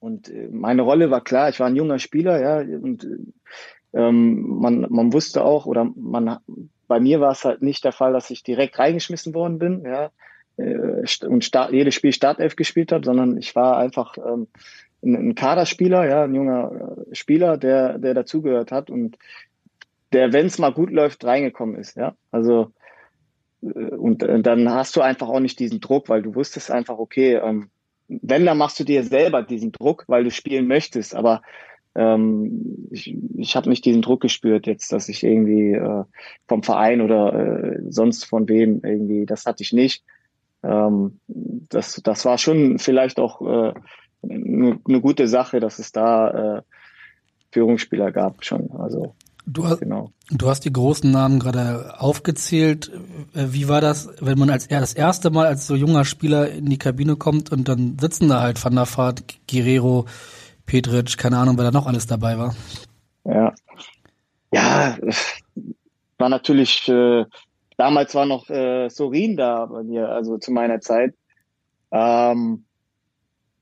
[0.00, 3.06] und äh, meine Rolle war klar, ich war ein junger Spieler, ja, und
[3.92, 6.38] ähm, man, man wusste auch, oder man,
[6.88, 10.10] bei mir war es halt nicht der Fall, dass ich direkt reingeschmissen worden bin, ja,
[10.56, 14.48] äh, und Start, jedes Spiel Startelf gespielt habe, sondern ich war einfach ähm,
[15.02, 19.18] ein, ein Kaderspieler, ja, ein junger äh, Spieler, der, der dazugehört hat und
[20.12, 22.14] der, wenn es mal gut läuft, reingekommen ist, ja.
[22.30, 22.72] Also
[23.62, 26.98] äh, und äh, dann hast du einfach auch nicht diesen Druck, weil du wusstest einfach,
[26.98, 27.70] okay, ähm,
[28.08, 31.14] wenn, dann machst du dir selber diesen Druck, weil du spielen möchtest.
[31.14, 31.42] Aber
[31.94, 36.04] ähm, ich, ich habe nicht diesen Druck gespürt jetzt, dass ich irgendwie äh,
[36.46, 40.04] vom Verein oder äh, sonst von wem irgendwie, das hatte ich nicht.
[40.62, 43.74] Ähm, das, das war schon vielleicht auch äh,
[44.22, 46.62] eine, eine gute Sache, dass es da äh,
[47.50, 48.70] Führungsspieler gab schon.
[48.72, 50.12] Also Du hast, genau.
[50.30, 52.92] du hast die großen Namen gerade aufgezählt.
[53.34, 56.66] Äh, wie war das, wenn man als das erste Mal als so junger Spieler in
[56.66, 60.06] die Kabine kommt und dann sitzen da halt Van der Vaart, Guerrero,
[60.64, 62.54] Petric, keine Ahnung, wer da noch alles dabei war?
[63.24, 63.52] Ja,
[64.52, 64.96] ja,
[66.18, 66.88] war natürlich.
[66.88, 67.24] Äh,
[67.76, 71.14] damals war noch äh, Sorin da bei mir, also zu meiner Zeit.
[71.90, 72.64] Ähm,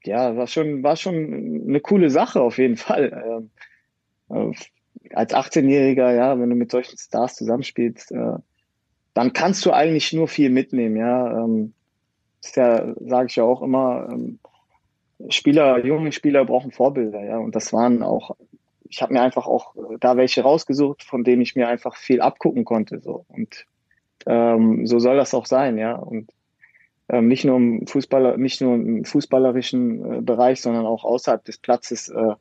[0.04, 3.50] ja, war schon, war schon eine coole Sache auf jeden Fall.
[4.30, 8.34] Ähm, äh, als 18-Jähriger, ja, wenn du mit solchen Stars zusammenspielst, äh,
[9.14, 11.44] dann kannst du eigentlich nur viel mitnehmen, ja.
[11.44, 11.72] Ähm,
[12.42, 14.38] ist ja, sage ich ja auch immer, ähm,
[15.28, 17.38] Spieler, junge Spieler brauchen Vorbilder, ja.
[17.38, 18.36] Und das waren auch,
[18.88, 22.64] ich habe mir einfach auch da welche rausgesucht, von denen ich mir einfach viel abgucken
[22.64, 23.00] konnte.
[23.00, 23.24] So.
[23.28, 23.66] Und
[24.26, 25.94] ähm, so soll das auch sein, ja.
[25.96, 26.30] Und
[27.10, 31.58] ähm, nicht nur im Fußballer, nicht nur im fußballerischen äh, Bereich, sondern auch außerhalb des
[31.58, 32.34] Platzes äh,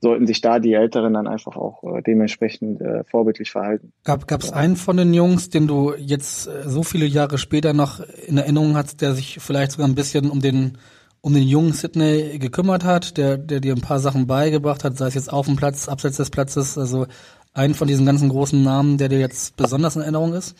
[0.00, 3.92] sollten sich da die Älteren dann einfach auch äh, dementsprechend äh, vorbildlich verhalten.
[4.04, 8.00] Gab es einen von den Jungs, den du jetzt äh, so viele Jahre später noch
[8.26, 10.78] in Erinnerung hast, der sich vielleicht sogar ein bisschen um den
[11.22, 15.06] um den jungen Sydney gekümmert hat, der der dir ein paar Sachen beigebracht hat, sei
[15.06, 17.06] es jetzt auf dem Platz, abseits des Platzes, also
[17.52, 20.54] einen von diesen ganzen großen Namen, der dir jetzt besonders in Erinnerung ist?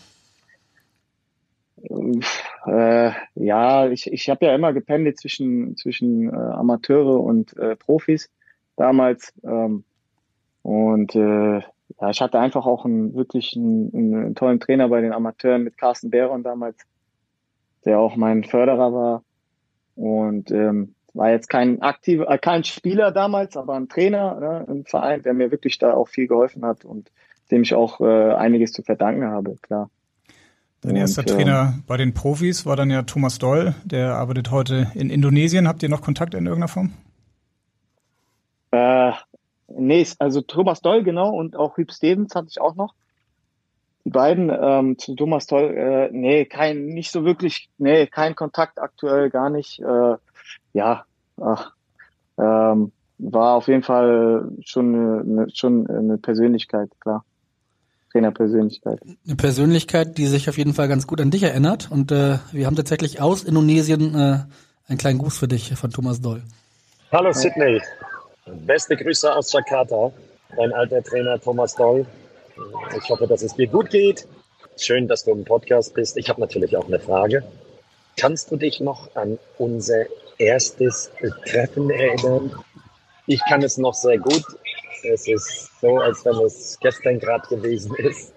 [2.67, 8.31] Äh, ja, ich, ich habe ja immer gependelt zwischen, zwischen äh, Amateure und äh, Profis
[8.77, 9.33] damals.
[9.45, 9.85] Ähm,
[10.63, 11.61] und äh,
[12.01, 15.79] ja, ich hatte einfach auch einen wirklich einen, einen tollen Trainer bei den Amateuren mit
[15.79, 16.77] Carsten Behron damals,
[17.85, 19.23] der auch mein Förderer war.
[19.95, 24.85] Und ähm, war jetzt kein aktiver, äh, kein Spieler damals, aber ein Trainer ne, im
[24.85, 27.11] Verein, der mir wirklich da auch viel geholfen hat und
[27.51, 29.89] dem ich auch äh, einiges zu verdanken habe, klar.
[30.83, 34.51] Dein erster und, Trainer äh, bei den Profis war dann ja Thomas Doll, der arbeitet
[34.51, 35.67] heute in Indonesien.
[35.67, 36.93] Habt ihr noch Kontakt in irgendeiner Form?
[38.71, 39.13] Äh,
[39.69, 42.95] nee, also Thomas Doll, genau, und auch Hüb Stevens hatte ich auch noch.
[44.05, 48.81] Die beiden, ähm, zu Thomas Doll, äh, nee, kein, nicht so wirklich, nee, kein Kontakt
[48.81, 49.81] aktuell, gar nicht.
[49.81, 50.17] Äh,
[50.75, 51.05] ja,
[51.41, 51.73] ach,
[52.39, 57.25] ähm, war auf jeden Fall schon eine, schon eine Persönlichkeit, klar.
[58.17, 58.99] Trainerpersönlichkeit.
[59.27, 61.91] Eine Persönlichkeit, die sich auf jeden Fall ganz gut an dich erinnert.
[61.91, 64.39] Und äh, wir haben tatsächlich aus Indonesien äh,
[64.89, 66.43] einen kleinen Gruß für dich von Thomas Doll.
[67.13, 67.81] Hallo Sydney.
[68.47, 70.13] Beste Grüße aus Jakarta.
[70.57, 72.07] Dein alter Trainer Thomas Doll.
[72.97, 74.27] Ich hoffe, dass es dir gut geht.
[74.79, 76.17] Schön, dass du im Podcast bist.
[76.17, 77.43] Ich habe natürlich auch eine Frage.
[78.17, 80.05] Kannst du dich noch an unser
[80.39, 81.11] erstes
[81.45, 82.53] Treffen erinnern?
[83.27, 84.45] Ich kann es noch sehr gut.
[85.03, 88.35] Es ist so, als wenn es gestern gerade gewesen ist.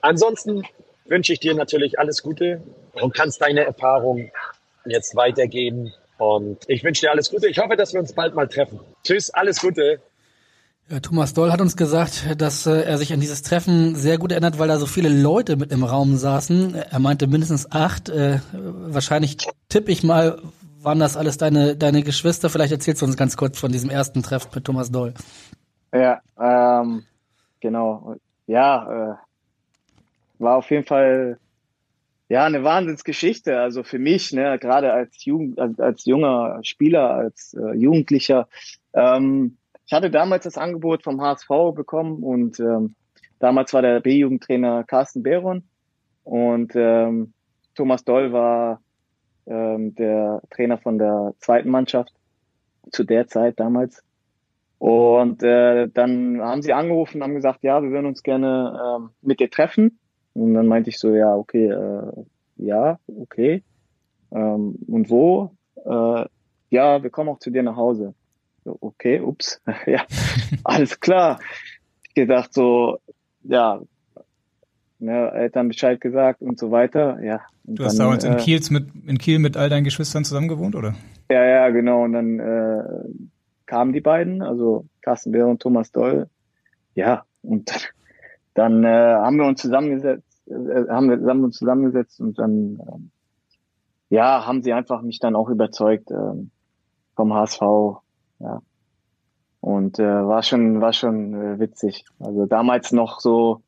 [0.00, 0.62] Ansonsten
[1.06, 4.30] wünsche ich dir natürlich alles Gute und kannst deine Erfahrung
[4.84, 7.48] jetzt weitergeben Und ich wünsche dir alles Gute.
[7.48, 8.80] Ich hoffe, dass wir uns bald mal treffen.
[9.04, 10.00] Tschüss, alles Gute.
[10.88, 14.30] Ja, Thomas Doll hat uns gesagt, dass äh, er sich an dieses Treffen sehr gut
[14.30, 16.76] erinnert, weil da so viele Leute mit im Raum saßen.
[16.76, 18.08] Er meinte mindestens acht.
[18.08, 19.36] Äh, wahrscheinlich
[19.68, 20.40] tippe ich mal,
[20.80, 22.48] waren das alles deine, deine Geschwister?
[22.48, 25.12] Vielleicht erzählst du uns ganz kurz von diesem ersten Treffen mit Thomas Doll.
[25.96, 27.04] Ja, ähm,
[27.60, 28.16] genau.
[28.46, 29.16] Ja, äh,
[30.38, 31.38] war auf jeden Fall
[32.28, 33.58] ja eine Wahnsinnsgeschichte.
[33.58, 38.48] Also für mich, ne, gerade als Jugend, als, als junger Spieler, als äh, Jugendlicher.
[38.92, 39.56] Ähm,
[39.86, 42.94] ich hatte damals das Angebot vom HSV bekommen und ähm,
[43.38, 45.62] damals war der B-Jugendtrainer Carsten Behron
[46.24, 47.32] und ähm,
[47.74, 48.80] Thomas Doll war
[49.46, 52.12] ähm, der Trainer von der zweiten Mannschaft
[52.90, 54.02] zu der Zeit damals.
[54.78, 59.40] Und äh, dann haben sie angerufen, haben gesagt, ja, wir würden uns gerne ähm, mit
[59.40, 59.98] dir treffen.
[60.34, 62.12] Und dann meinte ich so, ja, okay, äh,
[62.56, 63.62] ja, okay.
[64.32, 65.52] Ähm, und wo?
[65.84, 66.26] Äh,
[66.70, 68.14] ja, wir kommen auch zu dir nach Hause
[68.80, 70.04] okay, ups, ja,
[70.64, 71.38] alles klar.
[72.08, 72.98] Ich gedacht so,
[73.42, 73.80] ja,
[74.98, 77.40] ne, Eltern Bescheid gesagt und so weiter, ja.
[77.64, 80.74] du hast damals in, äh, Kiels mit, in Kiel mit all deinen Geschwistern zusammen gewohnt,
[80.74, 80.94] oder?
[81.30, 82.04] Ja, ja, genau.
[82.04, 82.82] Und dann äh,
[83.66, 86.28] kamen die beiden, also Carsten Beer und Thomas Doll.
[86.94, 87.92] Ja, und
[88.54, 93.10] dann äh, haben wir uns zusammengesetzt, äh, haben wir haben uns zusammengesetzt und dann ähm,
[94.08, 96.50] ja, haben sie einfach mich dann auch überzeugt ähm,
[97.14, 97.60] vom HSV,
[98.38, 98.62] ja.
[99.60, 102.04] Und äh, war schon, war schon äh, witzig.
[102.20, 103.62] Also damals noch so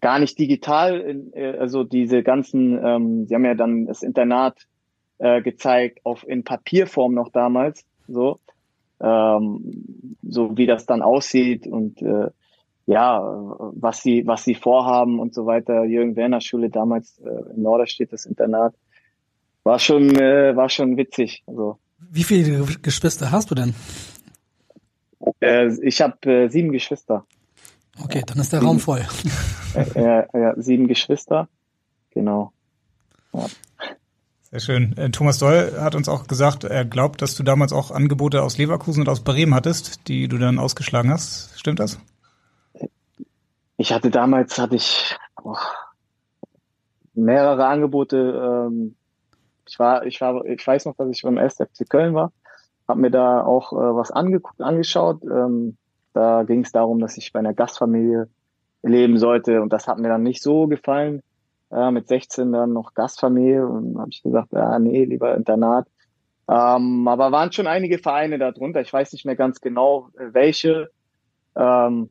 [0.00, 4.66] gar nicht digital, äh, also diese ganzen, ähm, sie haben ja dann das Internat
[5.18, 8.40] äh, gezeigt, auf in Papierform noch damals, so,
[9.00, 12.28] ähm, so wie das dann aussieht und äh,
[12.86, 15.84] ja, was sie, was sie vorhaben und so weiter.
[15.84, 18.74] Jürgen Werner Schule damals äh, in Norderstedt, das Internat,
[19.62, 21.44] war schon, äh, war schon witzig.
[21.46, 21.78] Also
[22.10, 23.74] wie viele Geschwister hast du denn?
[25.40, 27.24] Äh, ich habe äh, sieben Geschwister.
[28.02, 29.04] Okay, dann ist der sieben, Raum voll.
[29.74, 31.48] äh, ja, ja, sieben Geschwister,
[32.10, 32.52] genau.
[33.32, 33.46] Ja.
[34.52, 34.96] Sehr schön.
[34.96, 38.58] Äh, Thomas Doll hat uns auch gesagt, er glaubt, dass du damals auch Angebote aus
[38.58, 41.56] Leverkusen und aus Bremen hattest, die du dann ausgeschlagen hast.
[41.56, 42.00] Stimmt das?
[43.76, 45.54] Ich hatte damals hatte ich oh,
[47.14, 48.66] mehrere Angebote.
[48.66, 48.96] Ähm,
[49.68, 52.32] ich war, ich war, ich weiß noch, dass ich beim SFC Köln war,
[52.88, 55.22] habe mir da auch äh, was angeguckt, angeschaut.
[55.22, 55.76] Ähm,
[56.12, 58.28] da ging es darum, dass ich bei einer Gastfamilie
[58.82, 61.22] leben sollte und das hat mir dann nicht so gefallen.
[61.72, 65.86] Äh, mit 16 dann noch Gastfamilie und habe ich gesagt, ja, nee, lieber Internat.
[66.48, 68.80] Ähm, aber waren schon einige Vereine darunter.
[68.80, 70.90] Ich weiß nicht mehr ganz genau, äh, welche.
[71.54, 72.10] Ähm,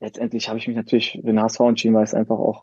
[0.00, 2.62] letztendlich habe ich mich natürlich für den HSV entschieden, weil es einfach auch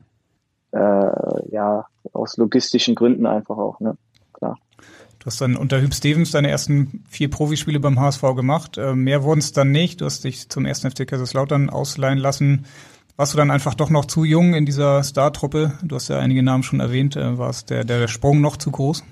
[0.71, 3.97] äh, ja aus logistischen Gründen einfach auch, ne?
[4.31, 4.57] Klar.
[5.19, 8.77] Du hast dann unter Hüb Stevens deine ersten vier Profispiele beim HSV gemacht.
[8.77, 9.99] Äh, mehr wurden es dann nicht.
[9.99, 12.65] Du hast dich zum ersten FC Kaiserslautern ausleihen lassen.
[13.19, 15.73] Warst du dann einfach doch noch zu jung in dieser Startruppe?
[15.83, 17.17] Du hast ja einige Namen schon erwähnt.
[17.17, 19.03] Äh, war es der, der Sprung noch zu groß?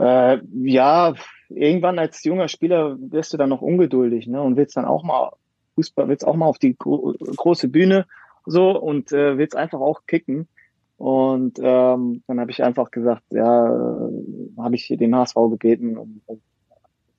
[0.00, 1.14] Äh, ja,
[1.48, 4.42] irgendwann als junger Spieler wirst du dann noch ungeduldig ne?
[4.42, 5.30] und willst dann auch mal
[5.76, 8.06] Fußball, willst auch mal auf die gro große Bühne
[8.46, 10.48] so und äh, willst einfach auch kicken.
[10.96, 14.10] Und ähm, dann habe ich einfach gesagt, ja, äh,
[14.58, 16.40] habe ich den HSV gebeten um, um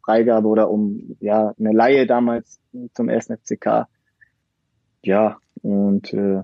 [0.04, 2.60] Freigabe oder um ja eine Laie damals
[2.94, 3.88] zum ersten FCK.
[5.04, 6.42] Ja, und äh,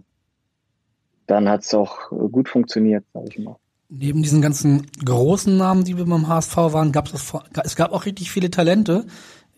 [1.28, 3.58] dann hat es auch gut funktioniert, sage ich mal.
[3.90, 8.06] Neben diesen ganzen großen Namen, die wir beim HSV waren, gab es es gab auch
[8.06, 9.06] richtig viele Talente.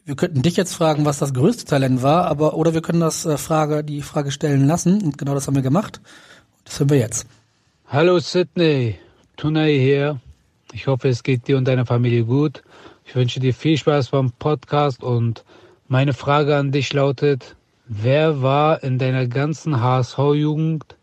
[0.05, 3.25] Wir könnten dich jetzt fragen, was das größte Talent war, aber oder wir können das
[3.25, 6.01] äh, Frage, die Frage stellen lassen und genau das haben wir gemacht.
[6.63, 7.27] Das hören wir jetzt.
[7.87, 8.97] Hallo Sydney,
[9.37, 10.19] Tunay hier.
[10.73, 12.61] Ich hoffe, es geht dir und deiner Familie gut.
[13.05, 15.43] Ich wünsche dir viel Spaß beim Podcast und
[15.87, 17.55] meine Frage an dich lautet,
[17.89, 20.95] wer war in deiner ganzen HSV-Jugend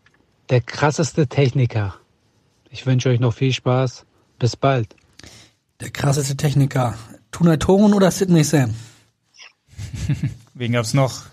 [0.49, 1.95] der krasseste Techniker?
[2.71, 4.05] Ich wünsche euch noch viel Spaß.
[4.39, 4.95] Bis bald.
[5.81, 6.95] Der krasseste Techniker.
[7.31, 8.73] Tunay Toren oder Sydney Sam?
[10.53, 11.25] Wen gab's noch?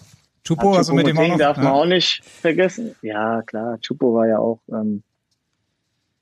[0.43, 1.39] Chupo, ja, also mit dem auch noch?
[1.39, 2.95] darf man auch nicht vergessen.
[3.01, 5.03] Ja, klar, Chupo war ja auch ähm,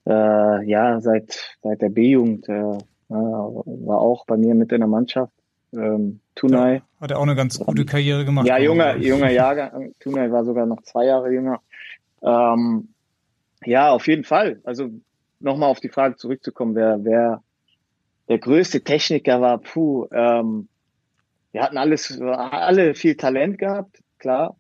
[0.07, 5.33] äh, ja seit seit der B-Jugend äh, war auch bei mir mit in der Mannschaft.
[5.73, 6.75] Ähm, Tunai.
[6.75, 8.47] Ja, hat er auch eine ganz gute Karriere gemacht.
[8.47, 9.95] Ja, junger, junger Jahrgang.
[10.01, 11.61] Tunai war sogar noch zwei Jahre jünger.
[12.23, 12.89] Ähm,
[13.65, 14.61] ja, auf jeden Fall.
[14.65, 14.91] Also
[15.41, 17.43] nochmal auf die Frage zurückzukommen, wer, wer
[18.29, 20.69] der größte Techniker war, puh, ähm,
[21.53, 24.57] wir hatten alles, alle viel Talent gehabt, klar.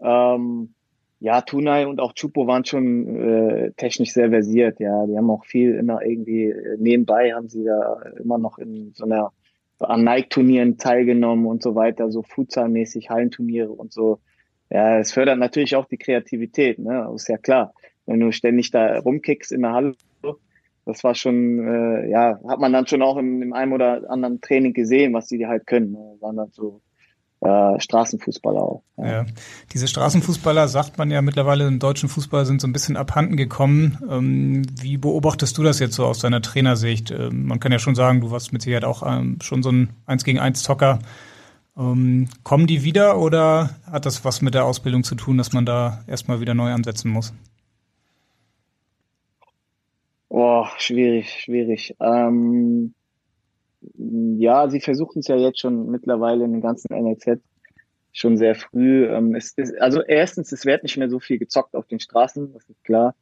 [0.00, 0.74] Ähm,
[1.20, 5.06] ja, Tunai und auch Chupo waren schon äh, technisch sehr versiert, ja.
[5.06, 9.04] Die haben auch viel immer irgendwie äh, nebenbei haben sie da immer noch in so
[9.04, 9.32] einer
[9.80, 14.20] an Nike-Turnieren teilgenommen und so weiter, so Futsal-mäßig, Hallenturniere und so.
[14.70, 17.10] Ja, es fördert natürlich auch die Kreativität, ne?
[17.14, 17.74] Ist ja klar.
[18.06, 19.94] Wenn du ständig da rumkickst in der Halle,
[20.86, 24.40] das war schon, äh, ja, hat man dann schon auch im, im einem oder anderen
[24.40, 25.92] Training gesehen, was die halt können.
[25.92, 26.16] Ne?
[26.20, 26.80] Waren dann so
[27.40, 28.82] äh, Straßenfußballer auch.
[28.98, 29.06] Ja.
[29.06, 29.26] ja.
[29.72, 33.98] Diese Straßenfußballer, sagt man ja mittlerweile im deutschen Fußball, sind so ein bisschen abhanden gekommen.
[34.10, 37.10] Ähm, wie beobachtest du das jetzt so aus deiner Trainersicht?
[37.10, 39.90] Ähm, man kann ja schon sagen, du warst mit Sicherheit auch ähm, schon so ein
[40.06, 40.98] Eins gegen eins Zocker.
[41.72, 46.04] Kommen die wieder oder hat das was mit der Ausbildung zu tun, dass man da
[46.06, 47.32] erstmal wieder neu ansetzen muss?
[50.28, 51.96] Boah, schwierig, schwierig.
[52.00, 52.92] Ähm,
[53.96, 57.40] ja, sie versuchen es ja jetzt schon mittlerweile in den ganzen NLZ
[58.12, 59.06] schon sehr früh.
[59.06, 62.52] Ähm, es ist, also erstens, es wird nicht mehr so viel gezockt auf den Straßen,
[62.52, 63.14] das ist klar.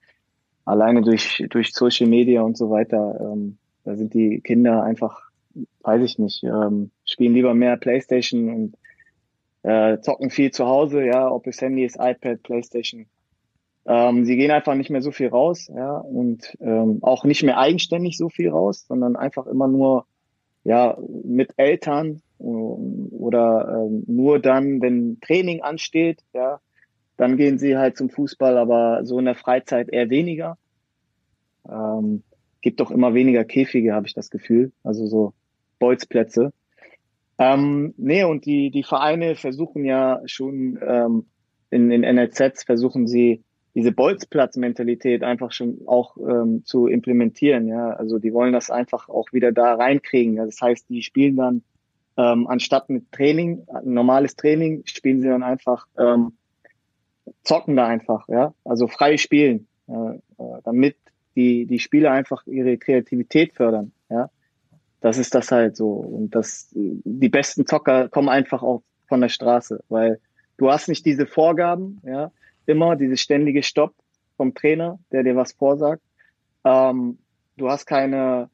[0.64, 3.18] Alleine durch, durch Social Media und so weiter.
[3.20, 5.30] Ähm, da sind die Kinder einfach,
[5.82, 8.76] weiß ich nicht, ähm, spielen lieber mehr Playstation und
[9.62, 13.06] äh, zocken viel zu Hause, ja, ob es Handy ist, iPad, Playstation.
[13.86, 17.58] Ähm, sie gehen einfach nicht mehr so viel raus, ja, und ähm, auch nicht mehr
[17.58, 20.04] eigenständig so viel raus, sondern einfach immer nur
[20.64, 26.60] ja, mit Eltern ähm, oder ähm, nur dann, wenn Training ansteht, ja,
[27.16, 30.56] dann gehen sie halt zum Fußball, aber so in der Freizeit eher weniger.
[31.68, 32.22] Ähm,
[32.60, 35.32] gibt doch immer weniger Käfige, habe ich das Gefühl, also so
[35.78, 36.52] Bolzplätze.
[37.38, 41.26] Ähm, nee, und die, die Vereine versuchen ja schon ähm,
[41.70, 43.42] in den NLZs versuchen sie
[43.78, 47.68] diese Bolzplatz-Mentalität einfach schon auch ähm, zu implementieren.
[47.68, 50.34] Ja, also die wollen das einfach auch wieder da reinkriegen.
[50.34, 50.46] Ja?
[50.46, 51.62] Das heißt, die spielen dann
[52.16, 56.32] ähm, anstatt mit Training, normales Training, spielen sie dann einfach ähm,
[57.44, 58.26] zocken da einfach.
[58.26, 60.96] Ja, also frei spielen, äh, äh, damit
[61.36, 63.92] die die Spieler einfach ihre Kreativität fördern.
[64.10, 64.28] Ja,
[65.00, 69.28] das ist das halt so und das die besten Zocker kommen einfach auch von der
[69.28, 70.18] Straße, weil
[70.56, 72.00] du hast nicht diese Vorgaben.
[72.04, 72.32] Ja
[72.68, 73.94] immer dieses ständige Stopp
[74.36, 76.02] vom Trainer, der dir was vorsagt.
[76.64, 77.18] Ähm,
[77.56, 78.50] du hast keine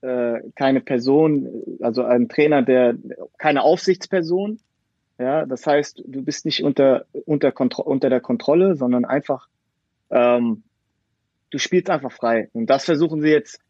[0.00, 1.48] äh, keine Person,
[1.80, 2.96] also ein Trainer, der
[3.38, 4.60] keine Aufsichtsperson.
[5.18, 9.48] Ja, das heißt, du bist nicht unter unter Kontro unter der Kontrolle, sondern einfach
[10.10, 10.62] ähm,
[11.50, 12.48] du spielst einfach frei.
[12.52, 13.60] Und das versuchen sie jetzt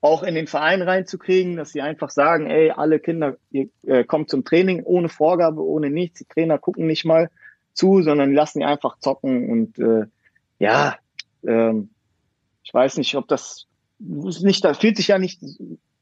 [0.00, 4.30] auch in den Verein reinzukriegen, dass sie einfach sagen, ey, alle Kinder, ihr äh, kommt
[4.30, 6.20] zum Training ohne Vorgabe, ohne nichts.
[6.20, 7.30] Die Trainer gucken nicht mal,
[7.76, 10.06] zu, sondern lassen die einfach zocken und äh,
[10.58, 10.96] ja,
[11.46, 11.90] ähm,
[12.62, 13.66] ich weiß nicht, ob das
[13.98, 15.40] nicht, das fühlt sich ja nicht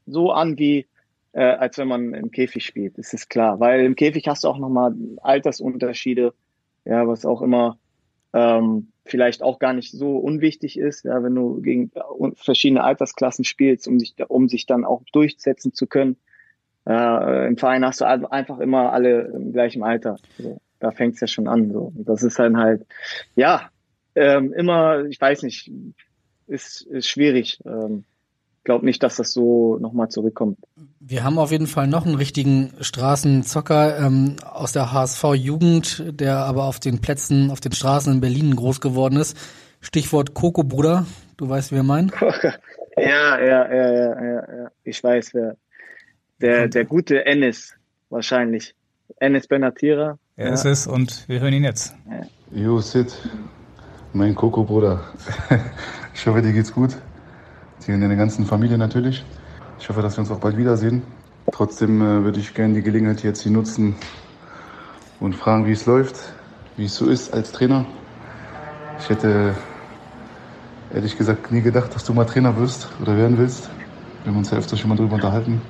[0.07, 0.87] so an wie
[1.33, 2.97] äh, als wenn man im Käfig spielt.
[2.97, 6.33] Das ist klar, weil im Käfig hast du auch nochmal Altersunterschiede,
[6.85, 7.79] ja, was auch immer
[8.33, 11.91] ähm, vielleicht auch gar nicht so unwichtig ist, ja, wenn du gegen
[12.37, 16.17] verschiedene Altersklassen spielst, um sich, um sich dann auch durchsetzen zu können.
[16.87, 20.17] Äh, Im Verein hast du einfach immer alle im gleichen Alter.
[20.39, 21.73] So da fängt es ja schon an.
[21.73, 21.93] So.
[21.95, 22.87] Und das ist dann halt,
[23.35, 23.71] ja,
[24.15, 25.71] ähm, immer, ich weiß nicht,
[26.47, 27.61] ist, ist schwierig.
[27.65, 28.05] Ähm,
[28.65, 30.59] glaube nicht, dass das so nochmal zurückkommt.
[30.99, 36.65] Wir haben auf jeden Fall noch einen richtigen Straßenzocker ähm, aus der HSV-Jugend, der aber
[36.65, 39.37] auf den Plätzen, auf den Straßen in Berlin groß geworden ist.
[39.81, 41.07] Stichwort Koko-Bruder,
[41.37, 42.13] du weißt, wie er meint?
[42.97, 44.71] ja, ja, ja, ja, ja, ja.
[44.83, 45.57] Ich weiß, wer.
[46.41, 47.75] Der, der gute Ennis,
[48.09, 48.75] wahrscheinlich.
[49.19, 50.55] Ennis Benatira, er ja.
[50.55, 51.95] ist es und wir hören ihn jetzt.
[52.51, 53.17] Jo, Sid,
[54.13, 55.01] mein Coco-Bruder.
[56.15, 56.97] ich hoffe, dir geht's gut.
[57.87, 59.25] Dir und deiner ganzen Familie natürlich.
[59.79, 61.03] Ich hoffe, dass wir uns auch bald wiedersehen.
[61.53, 63.95] Trotzdem äh, würde ich gerne die Gelegenheit jetzt hier nutzen
[65.21, 66.17] und fragen, wie es läuft,
[66.77, 67.85] wie es so ist als Trainer.
[68.99, 69.55] Ich hätte
[70.93, 73.69] ehrlich gesagt nie gedacht, dass du mal Trainer wirst oder werden willst.
[74.23, 75.61] Wir haben uns ja öfter schon mal drüber unterhalten.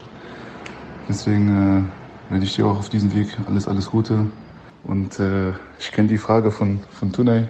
[1.08, 1.90] Deswegen
[2.30, 4.26] äh, wünsche ich dir auch auf diesem Weg alles, alles Gute.
[4.84, 7.48] Und äh, ich kenne die Frage von, von Tunay.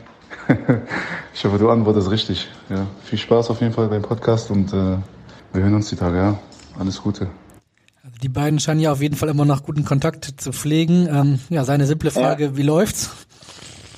[1.34, 2.48] ich hoffe, du antwortest richtig.
[2.68, 4.98] Ja, viel Spaß auf jeden Fall beim Podcast und äh,
[5.52, 6.16] wir hören uns die Tage.
[6.16, 6.38] Ja,
[6.78, 7.28] alles Gute.
[8.02, 11.08] Also die beiden scheinen ja auf jeden Fall immer noch guten Kontakt zu pflegen.
[11.08, 12.56] Ähm, ja, seine simple Frage, ja.
[12.56, 13.26] wie läuft's?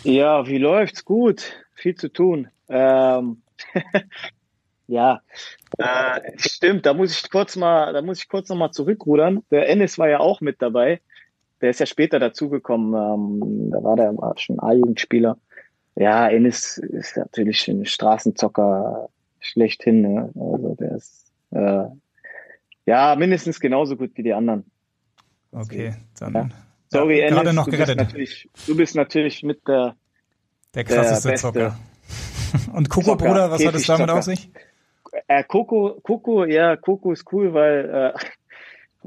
[0.04, 1.04] Ja, wie läuft's?
[1.04, 2.48] Gut, viel zu tun.
[2.68, 3.42] Ähm,
[4.86, 5.20] ja,
[5.76, 6.86] äh, stimmt.
[6.86, 9.42] Da muss ich kurz mal, da muss ich kurz noch mal zurückrudern.
[9.50, 11.00] Der Ennis war ja auch mit dabei
[11.60, 15.38] der ist ja später dazugekommen, ähm, da war der schon A-Jugendspieler.
[15.94, 19.08] Ja, Enes ist natürlich ein Straßenzocker
[19.40, 20.02] schlechthin.
[20.02, 20.30] Ne?
[20.34, 21.84] Also der ist äh,
[22.84, 24.64] ja mindestens genauso gut wie die anderen.
[25.52, 26.34] Okay, dann.
[26.34, 26.48] Ja.
[26.88, 27.96] Sorry, ja, Ennis, noch du gerettet.
[27.96, 29.96] Bist natürlich, du bist natürlich mit der
[30.74, 31.78] Der krasseste Der Zocker.
[32.72, 34.50] Und Coco Zocker, Bruder, was hat es damit auf sich?
[35.28, 38.18] Äh, Coco, Coco, ja, Coco ist cool, weil, äh,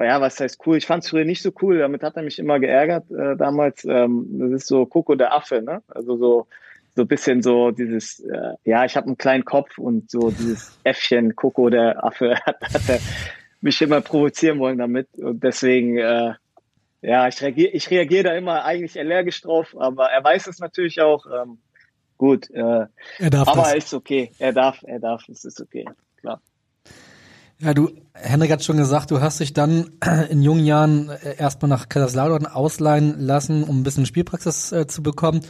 [0.06, 0.78] ja, was heißt cool?
[0.78, 3.86] Ich fand es früher nicht so cool, damit hat er mich immer geärgert äh, damals.
[3.86, 5.82] Ähm, das ist so Coco der Affe, ne?
[5.88, 6.48] Also so
[6.96, 10.78] so ein bisschen so dieses, äh, ja, ich habe einen kleinen Kopf und so dieses
[10.84, 13.00] Äffchen, Coco der Affe, hat, hat er
[13.62, 15.08] mich immer provozieren wollen damit.
[15.18, 16.34] Und deswegen, äh,
[17.02, 21.02] ja, ich reagiere ich reagier da immer eigentlich allergisch drauf, aber er weiß es natürlich
[21.02, 21.26] auch.
[21.26, 21.60] Ähm,
[22.18, 22.88] gut, äh,
[23.20, 23.76] Er darf aber das.
[23.76, 24.32] ist okay.
[24.40, 25.86] Er darf, er darf, es ist okay,
[26.18, 26.42] klar.
[27.62, 29.92] Ja, du, Henrik hat schon gesagt, du hast dich dann
[30.30, 35.04] in jungen Jahren äh, erstmal nach Kaiserslautern ausleihen lassen, um ein bisschen Spielpraxis äh, zu
[35.04, 35.42] bekommen.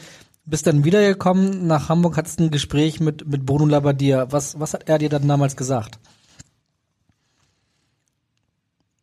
[0.46, 4.32] Bist dann wiedergekommen nach Hamburg, hattest ein Gespräch mit, mit Bruno Labbadia.
[4.32, 6.00] Was, was hat er dir dann damals gesagt?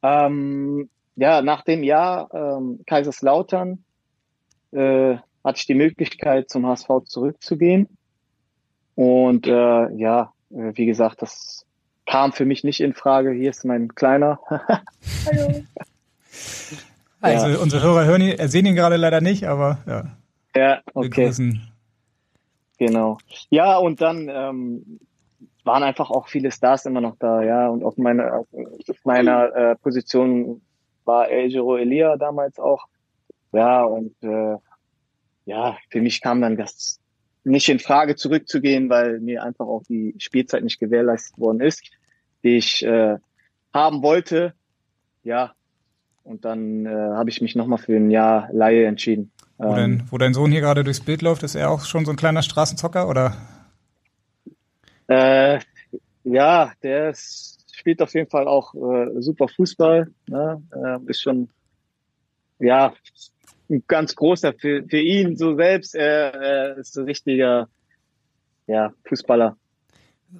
[0.02, 3.84] Ähm, ja, nach dem Jahr ähm, Kaiserslautern
[4.72, 7.88] äh, hatte ich die Möglichkeit, zum HSV zurückzugehen.
[8.96, 11.65] Und äh, ja, äh, wie gesagt, das
[12.06, 13.32] kam für mich nicht in Frage.
[13.32, 14.40] Hier ist mein Kleiner.
[17.22, 20.16] Also unsere Hörer hören ihn, sehen ihn gerade leider nicht, aber ja,
[20.54, 21.32] ja, okay.
[22.78, 23.18] Genau.
[23.50, 25.00] Ja, und dann ähm,
[25.64, 27.68] waren einfach auch viele Stars immer noch da, ja.
[27.68, 30.60] Und auf meiner, auf meiner äh, Position
[31.04, 32.86] war Ejiro Elia damals auch.
[33.52, 34.56] Ja, und äh,
[35.46, 37.00] ja, für mich kam dann das
[37.46, 41.82] nicht in Frage zurückzugehen, weil mir einfach auch die Spielzeit nicht gewährleistet worden ist,
[42.42, 43.16] die ich äh,
[43.72, 44.52] haben wollte.
[45.22, 45.54] Ja,
[46.24, 49.30] und dann äh, habe ich mich nochmal für ein Jahr Laie entschieden.
[49.58, 52.10] Wo, dein, wo dein Sohn hier gerade durchs Bild läuft, ist er auch schon so
[52.10, 53.36] ein kleiner Straßenzocker oder?
[55.06, 55.60] Äh,
[56.24, 60.10] ja, der ist, spielt auf jeden Fall auch äh, super Fußball.
[60.26, 60.62] Ne?
[60.72, 61.48] Äh, ist schon,
[62.58, 62.92] ja,
[63.70, 65.94] ein ganz großer für, für ihn so selbst.
[65.94, 67.68] Er, ist so ein richtiger,
[68.66, 69.56] ja, Fußballer.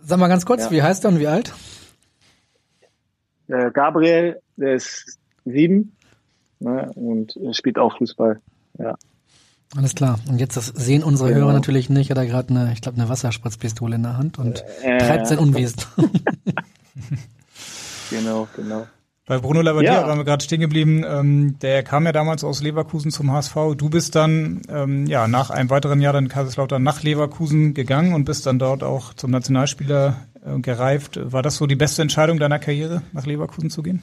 [0.02, 0.70] Sag mal ganz kurz, Ja.
[0.70, 1.52] wie heißt er und wie alt?
[3.48, 5.96] Äh, Gabriel, der ist sieben
[6.58, 6.90] ne?
[6.94, 8.40] und spielt auch Fußball.
[8.78, 8.96] Ja.
[9.76, 10.18] Alles klar.
[10.28, 11.46] Und jetzt das sehen unsere Genau.
[11.46, 12.10] Hörer natürlich nicht.
[12.10, 15.38] Hat er gerade eine, ich glaube, eine Wasserspritzpistole in der Hand und Äh, treibt sein
[15.38, 15.82] Unwesen.
[18.10, 18.86] Genau, genau.
[19.26, 20.06] Bei Bruno Labbadia Ja.
[20.06, 21.04] waren wir gerade stehen geblieben.
[21.06, 23.74] Ähm, der kam ja damals aus Leverkusen zum HSV.
[23.76, 28.14] Du bist dann ähm, ja nach einem weiteren Jahr dann in Kaiserslautern nach Leverkusen gegangen
[28.14, 31.18] und bist dann dort auch zum Nationalspieler äh, gereift.
[31.32, 34.00] War das so die beste Entscheidung deiner Karriere, nach Leverkusen zu gehen?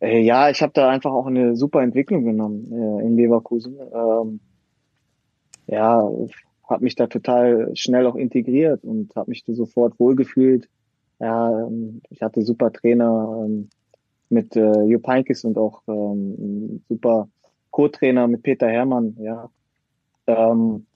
[0.00, 3.76] Äh, Ja, ich habe da einfach auch eine super Entwicklung genommen äh, in Leverkusen.
[3.94, 4.40] Ähm,
[5.68, 6.10] ja,
[6.68, 10.68] habe mich da total schnell auch integriert und habe mich da sofort wohlgefühlt.
[11.20, 13.68] Ja, ähm, ich hatte super Trainer ähm,
[14.30, 17.28] mit äh, Jupp Heynckes und auch ähm, super
[17.70, 19.16] Co-Trainer mit Peter Hermann.
[19.20, 19.50] Ja,
[20.26, 20.86] ähm,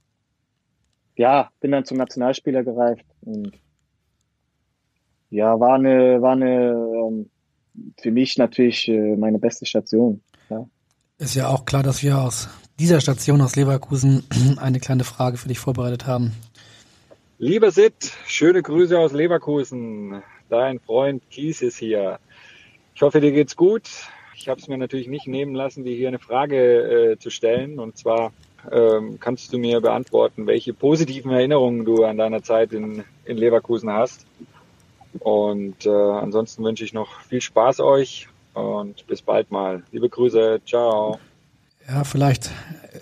[1.17, 3.53] ja, bin dann zum Nationalspieler gereift und
[5.31, 7.31] ja, war eine, war eine ähm,
[7.99, 10.21] für mich natürlich äh, meine beste Station.
[10.51, 10.67] Ja.
[11.19, 14.25] Ist ja auch klar, dass wir aus dieser Station aus Leverkusen
[14.59, 16.33] eine kleine Frage für dich vorbereitet haben.
[17.39, 20.23] Lieber Sid, schöne Grüße aus Leverkusen.
[20.49, 22.19] Dein Freund Kies ist hier.
[22.95, 23.89] Ich hoffe, dir geht's gut.
[24.35, 27.79] Ich habe es mir natürlich nicht nehmen lassen, dir hier eine Frage äh, zu stellen.
[27.79, 28.33] Und zwar
[28.71, 33.91] ähm, kannst du mir beantworten, welche positiven Erinnerungen du an deiner Zeit in, in Leverkusen
[33.91, 34.27] hast.
[35.19, 39.83] Und äh, ansonsten wünsche ich noch viel Spaß euch und bis bald mal.
[39.93, 41.19] Liebe Grüße, ciao.
[41.89, 42.51] Ja, vielleicht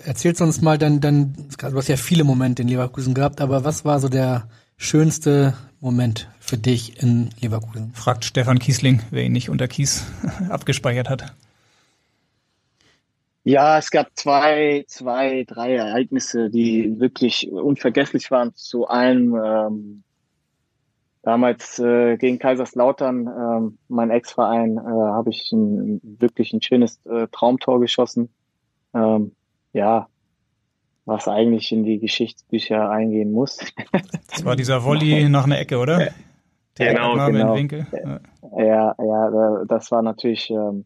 [0.05, 3.63] erzählst du uns mal dann, dann, du hast ja viele Momente in Leverkusen gehabt, aber
[3.63, 7.93] was war so der schönste Moment für dich in Leverkusen?
[7.93, 10.05] Fragt Stefan Kiesling, wer ihn nicht unter Kies
[10.49, 11.33] abgespeichert hat.
[13.45, 18.53] Ja, es gab zwei, zwei, drei Ereignisse, die wirklich unvergesslich waren.
[18.53, 20.03] Zu einem ähm,
[21.21, 27.27] damals äh, gegen Kaiserslautern, ähm, mein Ex-Verein, äh, habe ich ein, wirklich ein schönes äh,
[27.31, 28.27] Traumtor geschossen.
[28.93, 29.31] Ähm,
[29.71, 30.09] ja,
[31.05, 33.59] was eigentlich in die Geschichtsbücher eingehen muss.
[34.29, 36.11] Das war dieser Volley nach einer Ecke, oder?
[36.89, 37.53] Genau, Direktabnahme genau.
[37.53, 37.87] in Winkel.
[37.91, 38.19] Ja.
[38.57, 40.85] Ja, ja, da- das war natürlich ähm,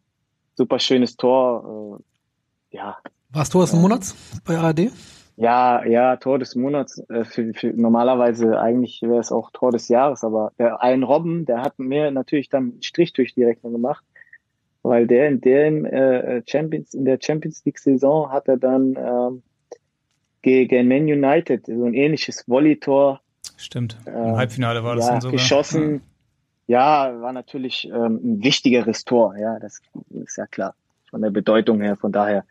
[0.56, 2.00] super schönes Tor.
[2.72, 2.98] Äh, ja,
[3.32, 4.16] Warst du aus dem Monats
[4.46, 4.92] bei ARD?
[5.38, 7.04] Ja, ja, Tor des Monats.
[7.10, 11.46] Äh, für, für, normalerweise eigentlich wäre es auch Tor des Jahres, aber der ein Robben,
[11.46, 14.06] der hat mir natürlich dann einen Strich durch die Rechnung gemacht,
[14.84, 19.44] weil der in dem äh, Champions in der Champions League Saison hat er dann ähm,
[20.42, 23.20] gegen Man United so ein ähnliches Volley-Tor
[23.58, 23.98] Stimmt.
[24.06, 25.34] Im äh, Halbfinale war das ja, dann sogar.
[25.34, 26.02] geschossen.
[26.68, 29.36] Ja, war natürlich ähm, ein wichtigeres Tor.
[29.38, 30.74] Ja, das ist ja klar
[31.10, 31.96] von der Bedeutung her.
[31.96, 32.44] Von daher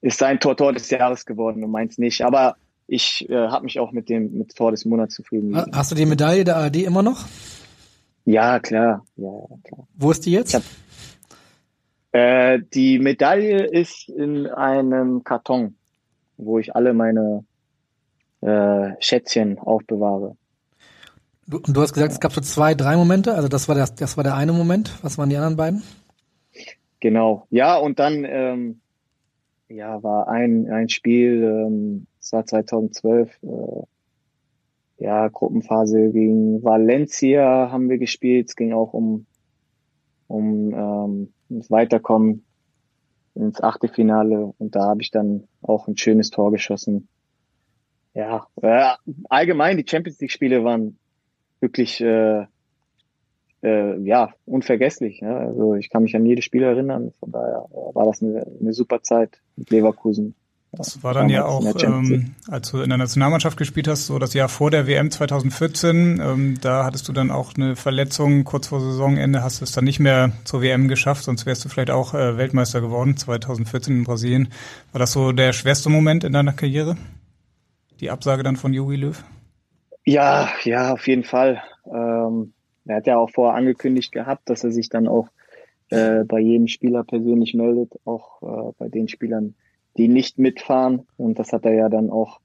[0.00, 2.22] ist sein Tor Tor des Jahres geworden und meins nicht.
[2.22, 5.56] Aber ich äh, habe mich auch mit dem mit Tor des Monats zufrieden.
[5.72, 7.24] Hast du die Medaille der ARD immer noch?
[8.24, 9.04] Ja, klar.
[9.16, 9.30] Ja,
[9.64, 9.86] klar.
[9.94, 10.54] Wo ist die jetzt?
[10.54, 10.62] Hab,
[12.12, 15.76] äh, die Medaille ist in einem Karton,
[16.36, 17.44] wo ich alle meine
[18.42, 20.36] äh, Schätzchen aufbewahre.
[21.46, 23.34] Du, du hast gesagt, es gab so zwei, drei Momente.
[23.34, 24.92] Also das war das, das war der eine Moment.
[25.02, 25.82] Was waren die anderen beiden?
[27.00, 27.46] Genau.
[27.50, 28.80] Ja, und dann ähm,
[29.68, 31.42] ja war ein ein Spiel.
[31.42, 33.30] Ähm, das war 2012.
[33.42, 33.82] Äh,
[34.98, 38.50] ja, Gruppenphase gegen Valencia haben wir gespielt.
[38.50, 39.26] Es ging auch um,
[40.28, 42.44] um ähm, das Weiterkommen
[43.34, 47.08] ins Achtelfinale und da habe ich dann auch ein schönes Tor geschossen.
[48.14, 48.90] Ja, äh,
[49.28, 50.98] allgemein die Champions League Spiele waren
[51.60, 52.46] wirklich äh,
[53.62, 55.20] äh, ja unvergesslich.
[55.20, 55.38] Ja?
[55.38, 57.12] Also ich kann mich an jedes Spiel erinnern.
[57.20, 60.34] Von daher war das eine, eine super Zeit mit Leverkusen.
[60.74, 64.32] Das war dann ja auch, ähm, als du in der Nationalmannschaft gespielt hast, so das
[64.32, 66.18] Jahr vor der WM 2014.
[66.18, 70.00] Ähm, da hattest du dann auch eine Verletzung kurz vor Saisonende, hast es dann nicht
[70.00, 74.48] mehr zur WM geschafft, sonst wärst du vielleicht auch äh, Weltmeister geworden 2014 in Brasilien.
[74.92, 76.96] War das so der schwerste Moment in deiner Karriere?
[78.02, 79.24] Die Absage dann von Jogi Löw?
[80.04, 81.62] Ja, ja, auf jeden Fall.
[81.86, 82.52] Ähm,
[82.84, 85.28] er hat ja auch vorher angekündigt gehabt, dass er sich dann auch
[85.90, 89.54] äh, bei jedem Spieler persönlich meldet, auch äh, bei den Spielern,
[89.96, 91.06] die nicht mitfahren.
[91.16, 92.40] Und das hat er ja dann auch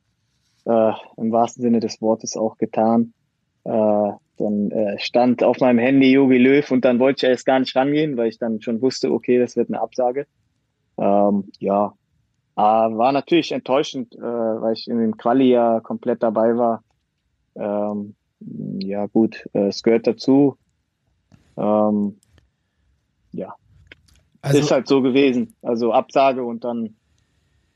[0.65, 3.13] äh, im wahrsten Sinne des Wortes auch getan.
[3.63, 7.59] Äh, dann äh, stand auf meinem Handy Jogi Löw und dann wollte ich erst gar
[7.59, 10.27] nicht rangehen, weil ich dann schon wusste, okay, das wird eine Absage.
[10.99, 11.95] Ähm, ja,
[12.57, 16.83] aber war natürlich enttäuschend, äh, weil ich in dem Quali ja komplett dabei war.
[17.55, 18.15] Ähm,
[18.79, 20.57] ja gut, äh, es gehört dazu.
[21.55, 22.17] Ähm,
[23.31, 23.53] ja,
[24.41, 25.53] also, ist halt so gewesen.
[25.61, 26.95] Also Absage und dann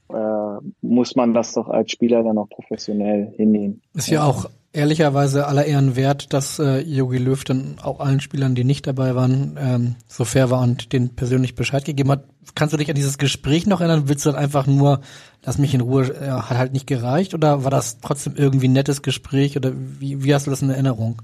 [0.10, 3.84] äh, muss man das doch als Spieler dann auch professionell hinnehmen.
[3.94, 8.56] Ist ja auch ehrlicherweise aller Ehren wert, dass äh, Jogi Löw dann auch allen Spielern,
[8.56, 12.24] die nicht dabei waren, ähm, so fair war und denen persönlich Bescheid gegeben hat.
[12.56, 14.04] Kannst du dich an dieses Gespräch noch erinnern?
[14.08, 15.02] Willst du dann einfach nur,
[15.44, 17.34] lass mich in Ruhe, äh, hat halt nicht gereicht?
[17.34, 19.58] Oder war das trotzdem irgendwie ein nettes Gespräch?
[19.58, 21.22] Oder wie, wie hast du das in Erinnerung?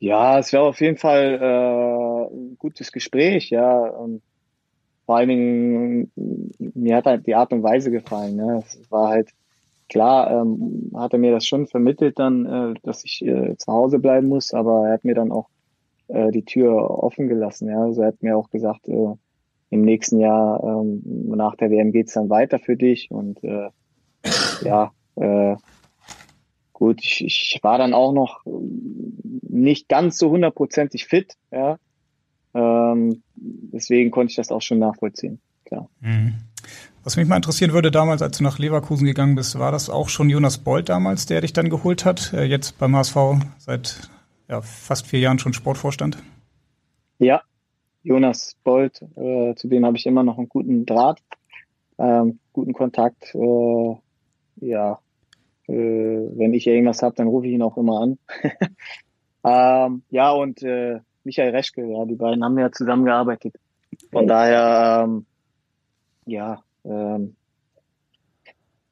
[0.00, 3.86] Ja, es war auf jeden Fall äh, ein gutes Gespräch, ja.
[3.86, 4.20] Und
[5.06, 6.12] vor allen Dingen,
[6.58, 8.36] mir hat halt die Art und Weise gefallen.
[8.36, 8.62] Ne?
[8.66, 9.28] Es war halt
[9.88, 13.98] klar, ähm, hat er mir das schon vermittelt dann, äh, dass ich äh, zu Hause
[13.98, 15.48] bleiben muss, aber er hat mir dann auch
[16.08, 17.68] äh, die Tür offen gelassen.
[17.68, 17.82] Ja?
[17.82, 19.14] Also er hat mir auch gesagt, äh,
[19.70, 23.70] im nächsten Jahr ähm, nach der WM geht's dann weiter für dich und äh,
[24.62, 25.56] ja, äh,
[26.72, 31.78] gut, ich, ich war dann auch noch nicht ganz so hundertprozentig fit, ja,
[32.54, 35.88] ähm, deswegen konnte ich das auch schon nachvollziehen, klar.
[36.00, 36.34] Mhm.
[37.04, 40.08] Was mich mal interessieren würde, damals, als du nach Leverkusen gegangen bist, war das auch
[40.08, 42.32] schon Jonas Bolt damals, der dich dann geholt hat?
[42.32, 43.16] Äh, jetzt beim HSV
[43.58, 44.08] seit
[44.48, 46.16] ja, fast vier Jahren schon Sportvorstand?
[47.18, 47.42] Ja,
[48.02, 51.20] Jonas Bolt, äh, zu dem habe ich immer noch einen guten Draht,
[51.98, 53.34] ähm, guten Kontakt.
[53.34, 53.96] Äh,
[54.62, 54.98] ja,
[55.68, 58.18] äh, wenn ich irgendwas habe, dann rufe ich ihn auch immer an.
[59.44, 63.56] ähm, ja, und äh, Michael Reschke, ja, die beiden haben ja zusammengearbeitet.
[64.10, 65.26] Von daher, ähm,
[66.24, 67.36] ja, ähm,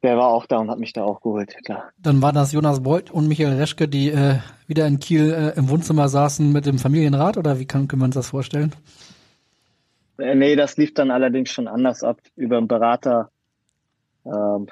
[0.03, 1.91] der war auch da und hat mich da auch geholt, klar.
[1.97, 5.69] Dann war das Jonas Beuth und Michael Reschke, die äh, wieder in Kiel äh, im
[5.69, 8.75] Wohnzimmer saßen mit dem Familienrat oder wie kann, können wir uns das vorstellen?
[10.17, 13.29] Äh, nee, das lief dann allerdings schon anders ab, über einen Berater.
[14.25, 14.67] Ähm,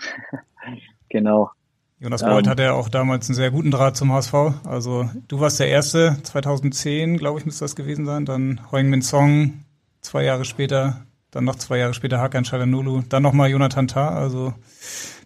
[1.09, 1.51] genau.
[1.99, 4.33] Jonas Beuth ähm, hatte ja auch damals einen sehr guten Draht zum HSV.
[4.65, 8.25] Also du warst der Erste, 2010, glaube ich, müsste das gewesen sein.
[8.25, 9.63] Dann Heung-Min Song,
[10.01, 14.53] zwei Jahre später dann noch zwei Jahre später Hakan Çalhanoğlu, dann nochmal Jonathan Tah, also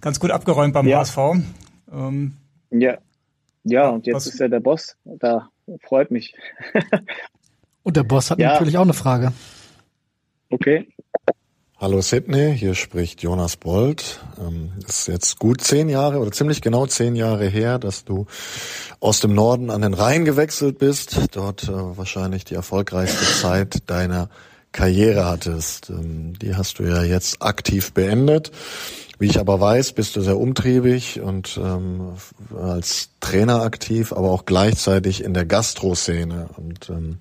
[0.01, 0.99] ganz gut abgeräumt beim ja.
[0.99, 1.18] HSV.
[1.91, 2.34] Ähm,
[2.70, 2.97] ja,
[3.64, 4.95] ja, und jetzt was, ist er der Boss.
[5.03, 5.49] Da
[5.82, 6.36] freut mich.
[7.84, 8.53] und der Boss hat ja.
[8.53, 9.34] natürlich auch eine Frage.
[10.51, 10.88] Okay.
[11.78, 14.24] Hallo Sydney, hier spricht Jonas Bold.
[14.39, 18.28] Ähm, es ist jetzt gut zehn Jahre oder ziemlich genau zehn Jahre her, dass du
[18.99, 21.36] aus dem Norden an den Rhein gewechselt bist.
[21.36, 24.30] Dort äh, wahrscheinlich die erfolgreichste Zeit deiner
[24.76, 25.89] Karriere hattest.
[25.89, 28.51] Ähm, die hast du ja jetzt aktiv beendet.
[29.17, 32.15] Wie ich aber weiß, bist du sehr umtriebig und ähm,
[32.61, 36.49] als Trainer aktiv, aber auch gleichzeitig in der Gastro-Szene.
[36.57, 37.19] Und ähm,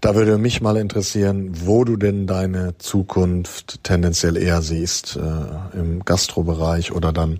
[0.00, 6.02] da würde mich mal interessieren, wo du denn deine Zukunft tendenziell eher siehst, äh, im
[6.06, 7.38] Gastrobereich oder dann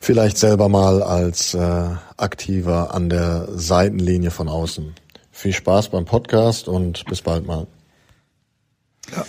[0.00, 4.94] vielleicht selber mal als äh, Aktiver an der Seitenlinie von außen.
[5.32, 7.66] Viel Spaß beim Podcast und bis bald mal.
[9.14, 9.24] Ja.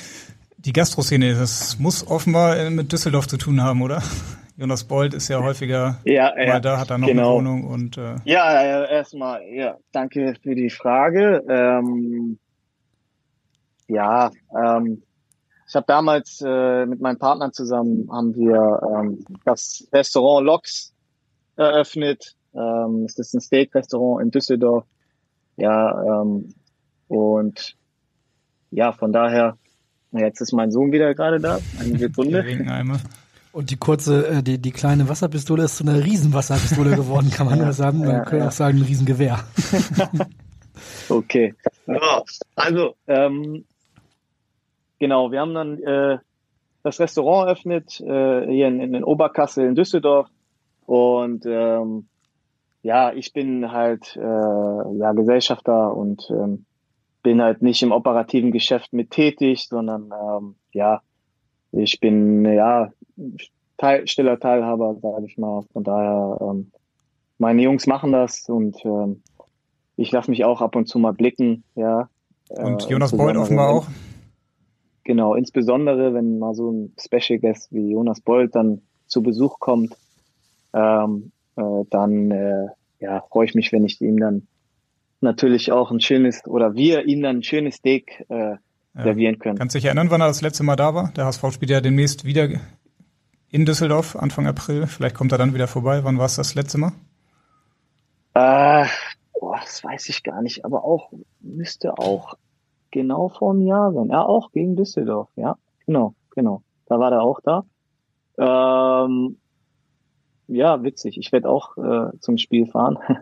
[0.58, 4.02] Die Gastroszene, das muss offenbar mit Düsseldorf zu tun haben, oder?
[4.58, 7.38] Jonas Bold ist ja häufiger ja, ja, mal da, hat er noch genau.
[7.38, 11.44] eine Wohnung und äh ja, erstmal, ja, danke für die Frage.
[11.48, 12.40] Ähm,
[13.88, 15.04] ja, ähm,
[15.68, 20.94] ich habe damals äh, mit meinen Partnern zusammen haben wir ähm, das Restaurant Loks
[21.58, 22.36] eröffnet.
[22.56, 24.86] Ähm, es ist ein Steak-Restaurant in Düsseldorf.
[25.58, 26.54] Ja, ähm,
[27.10, 27.76] und
[28.72, 29.58] ja, von daher,
[30.12, 31.60] jetzt ist mein Sohn wieder gerade da.
[31.80, 32.46] Eine Sekunde.
[33.58, 37.58] Und die kurze, äh, die, die kleine Wasserpistole ist zu einer Riesenwasserpistole geworden, kann man
[37.60, 38.00] ja, nur sagen.
[38.00, 38.48] Man ja, könnte ja.
[38.50, 39.40] auch sagen, ein Riesengewehr.
[41.10, 41.56] okay.
[41.88, 42.22] Ja,
[42.56, 43.66] also, ähm,
[45.00, 46.20] genau, wir haben dann äh,
[46.84, 50.28] das Restaurant eröffnet, äh, hier in, in Oberkassel in Düsseldorf.
[50.86, 52.06] Und ähm,
[52.84, 56.67] ja, ich bin halt äh, ja Gesellschafter und ähm,
[57.28, 61.02] bin halt nicht im operativen Geschäft mit tätig, sondern ähm, ja,
[61.74, 62.90] ich bin ja
[63.76, 65.64] Teil, stiller Teilhaber, sage ich mal.
[65.74, 66.72] Von daher, ähm,
[67.38, 69.24] meine Jungs machen das und ähm,
[69.98, 72.08] ich lasse mich auch ab und zu mal blicken, ja.
[72.48, 73.88] Und äh, Jonas Bold offenbar auch.
[75.04, 79.98] Genau, insbesondere wenn mal so ein Special Guest wie Jonas Bold dann zu Besuch kommt,
[80.72, 82.68] ähm, äh, dann äh,
[83.02, 84.48] ja, freue ich mich, wenn ich ihm dann
[85.22, 88.56] natürlich auch ein schönes oder wir ihm dann ein schönes Steak äh,
[88.94, 89.58] servieren können.
[89.58, 91.12] Kannst du dich erinnern, wann er das letzte Mal da war?
[91.16, 92.50] Der HSV spielt ja demnächst wieder
[93.50, 94.88] in Düsseldorf, Anfang April.
[94.88, 96.04] Vielleicht kommt er dann wieder vorbei.
[96.04, 96.92] Wann war es das letzte Mal?
[98.34, 98.86] Äh,
[99.40, 102.36] boah, das weiß ich gar nicht, aber auch, müsste auch
[102.92, 104.10] genau vor einem Jahr sein.
[104.10, 105.58] Ja, auch gegen Düsseldorf, ja.
[105.86, 106.64] Genau, genau.
[106.86, 107.66] Da war er auch da.
[108.38, 109.38] Ähm,
[110.48, 111.18] ja, witzig.
[111.18, 112.98] Ich werde auch äh, zum Spiel fahren.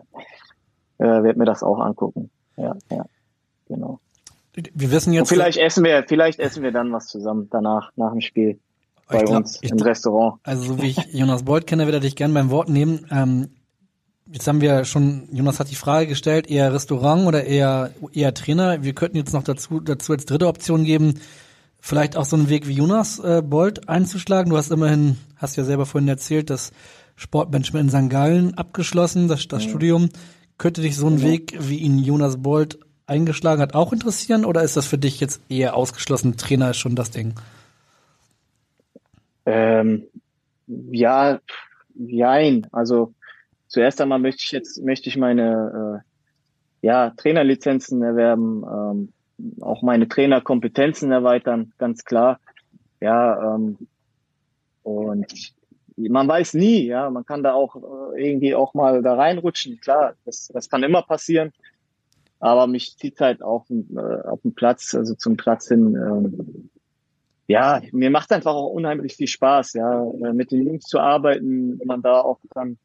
[0.97, 2.29] äh, werde mir das auch angucken.
[2.57, 3.05] Ja, ja,
[3.67, 3.99] genau.
[4.53, 5.31] Wir wissen jetzt.
[5.31, 8.59] Und vielleicht essen wir, vielleicht essen wir dann was zusammen danach, nach dem Spiel
[9.07, 10.39] bei glaub, uns im glaub, Restaurant.
[10.43, 13.05] Also so wie ich Jonas Beuth kenne, werde ich gerne beim Wort nehmen.
[13.11, 13.49] Ähm,
[14.31, 18.83] jetzt haben wir schon, Jonas hat die Frage gestellt, eher Restaurant oder eher eher Trainer.
[18.83, 21.19] Wir könnten jetzt noch dazu dazu als dritte Option geben,
[21.79, 24.49] vielleicht auch so einen Weg wie Jonas äh, Bolt einzuschlagen.
[24.49, 26.71] Du hast immerhin, hast ja selber vorhin erzählt, dass
[27.17, 28.09] Sportmanagement in St.
[28.09, 29.69] Gallen abgeschlossen, das, das ja.
[29.69, 30.09] Studium.
[30.58, 31.24] Könnte dich so ein ja.
[31.26, 34.45] Weg, wie ihn Jonas Bolt eingeschlagen hat, auch interessieren?
[34.45, 36.38] Oder ist das für dich jetzt eher ausgeschlossen?
[36.38, 37.34] Trainer ist schon das Ding.
[39.45, 40.08] Ähm,
[40.68, 41.39] ja,
[41.93, 42.68] jein.
[42.72, 43.14] Also
[43.68, 46.01] zuerst einmal möchte ich jetzt möchte ich meine
[46.82, 52.39] äh, ja Trainerlizenzen erwerben, ähm, auch meine Trainerkompetenzen erweitern, ganz klar.
[53.01, 53.78] Ja, ähm,
[54.84, 55.53] und
[55.97, 59.79] man weiß nie, ja, man kann da auch äh, irgendwie auch mal da reinrutschen.
[59.79, 61.53] Klar, das, das kann immer passieren.
[62.39, 65.95] Aber mich zieht halt auf, äh, auf den Platz, also zum Platz hin.
[65.95, 66.69] Ähm,
[67.47, 71.79] ja, mir macht einfach auch unheimlich viel Spaß, ja, äh, mit den Jungs zu arbeiten,
[71.79, 72.77] wenn man da auch dann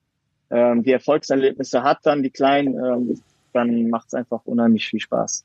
[0.51, 3.21] ähm, die Erfolgserlebnisse hat, dann die kleinen, ähm,
[3.53, 5.45] dann macht es einfach unheimlich viel Spaß.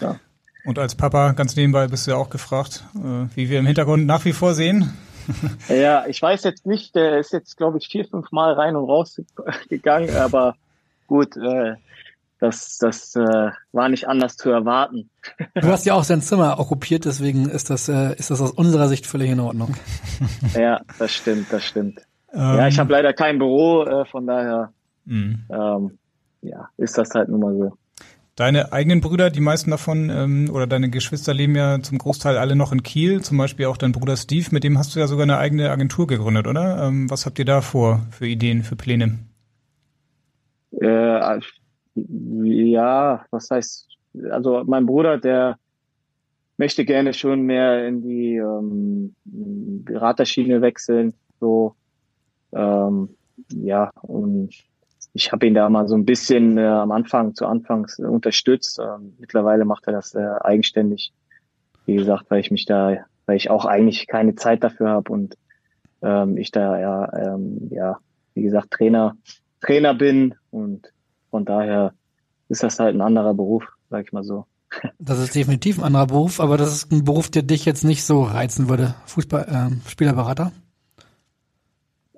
[0.00, 0.18] Ja.
[0.64, 4.06] Und als Papa ganz nebenbei bist du ja auch gefragt, äh, wie wir im Hintergrund
[4.06, 4.92] nach wie vor sehen.
[5.68, 8.88] ja, ich weiß jetzt nicht, der ist jetzt, glaube ich, vier, fünf Mal rein und
[8.88, 9.20] raus
[9.68, 10.56] gegangen, aber
[11.06, 11.74] gut, äh,
[12.40, 15.10] das, das äh, war nicht anders zu erwarten.
[15.54, 18.88] Du hast ja auch sein Zimmer okkupiert, deswegen ist das, äh, ist das aus unserer
[18.88, 19.74] Sicht völlig in Ordnung.
[20.54, 22.00] ja, das stimmt, das stimmt.
[22.32, 24.72] Ähm, ja, ich habe leider kein Büro, äh, von daher
[25.06, 25.44] mhm.
[25.48, 25.98] ähm,
[26.42, 27.72] ja, ist das halt nun mal so.
[28.36, 32.56] Deine eigenen Brüder, die meisten davon, ähm, oder deine Geschwister leben ja zum Großteil alle
[32.56, 35.22] noch in Kiel, zum Beispiel auch dein Bruder Steve, mit dem hast du ja sogar
[35.22, 36.84] eine eigene Agentur gegründet, oder?
[36.84, 39.20] Ähm, was habt ihr da vor für Ideen, für Pläne?
[40.80, 41.40] Äh,
[41.94, 43.88] ja, was heißt,
[44.30, 45.56] also mein Bruder, der
[46.56, 51.76] möchte gerne schon mehr in die ähm, Beraterschiene wechseln, so
[52.52, 53.10] ähm,
[53.52, 54.50] ja und
[55.14, 58.80] ich habe ihn da mal so ein bisschen äh, am Anfang, zu Anfangs äh, unterstützt.
[58.80, 61.12] Ähm, mittlerweile macht er das äh, eigenständig.
[61.86, 62.96] Wie gesagt, weil ich mich da,
[63.26, 65.36] weil ich auch eigentlich keine Zeit dafür habe und
[66.02, 67.98] ähm, ich da ja, ähm, ja,
[68.34, 69.16] wie gesagt, Trainer,
[69.60, 70.92] Trainer bin und
[71.30, 71.94] von daher
[72.48, 74.46] ist das halt ein anderer Beruf, sag ich mal so.
[74.98, 78.02] Das ist definitiv ein anderer Beruf, aber das ist ein Beruf, der dich jetzt nicht
[78.02, 78.94] so reizen würde.
[79.06, 80.50] Fußball, äh, Spielerberater?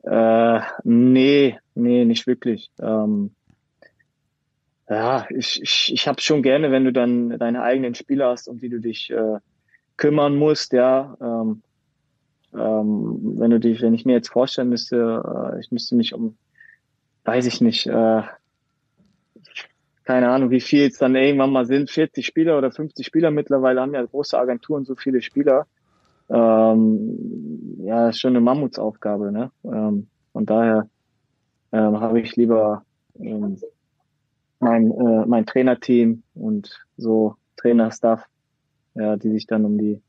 [0.05, 2.70] Äh, nee, nee, nicht wirklich.
[2.81, 3.35] Ähm,
[4.89, 8.59] ja, ich, ich, ich habe schon gerne, wenn du dann deine eigenen Spieler hast, um
[8.59, 9.39] die du dich äh,
[9.97, 11.16] kümmern musst, ja.
[11.20, 11.62] Ähm,
[12.55, 16.37] ähm, wenn du dich, wenn ich mir jetzt vorstellen müsste, äh, ich müsste mich um,
[17.24, 18.22] weiß ich nicht, äh,
[20.05, 23.81] keine Ahnung, wie viel es dann irgendwann mal sind, 40 Spieler oder 50 Spieler mittlerweile
[23.81, 25.66] haben ja große Agenturen so viele Spieler
[26.29, 29.51] ähm, ja, ist schon eine Mammutsaufgabe, ne?
[29.64, 30.89] Ähm, Von daher
[31.73, 32.85] ähm, habe ich lieber
[33.19, 33.59] ähm,
[34.61, 38.25] mein, äh, mein Trainerteam und so Trainerstaff,
[38.95, 40.01] ja, die sich dann um die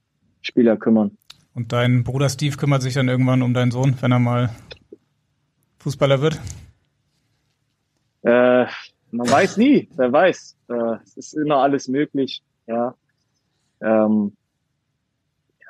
[0.41, 1.17] Spieler kümmern.
[1.53, 4.49] Und dein Bruder Steve kümmert sich dann irgendwann um deinen Sohn, wenn er mal
[5.79, 6.39] Fußballer wird?
[8.21, 8.65] Äh,
[9.11, 10.57] man weiß nie, wer weiß.
[10.69, 12.93] Äh, es ist immer alles möglich, ja.
[13.81, 14.35] Ähm,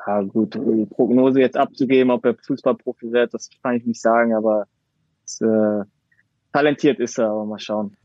[0.06, 4.34] ja, gut, die Prognose jetzt abzugeben, ob er Fußballprofi wird, das kann ich nicht sagen,
[4.34, 4.66] aber
[5.42, 5.84] äh,
[6.54, 7.96] talentiert ist er, aber mal schauen.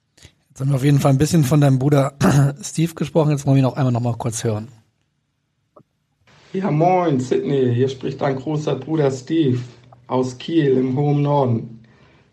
[0.48, 2.14] Jetzt haben wir auf jeden Fall ein bisschen von deinem Bruder
[2.62, 4.68] Steve gesprochen, jetzt wollen wir ihn auch einmal noch mal kurz hören.
[6.52, 7.74] Ja, moin, Sydney.
[7.74, 9.58] Hier spricht dein großer Bruder Steve
[10.06, 11.82] aus Kiel im hohen Norden.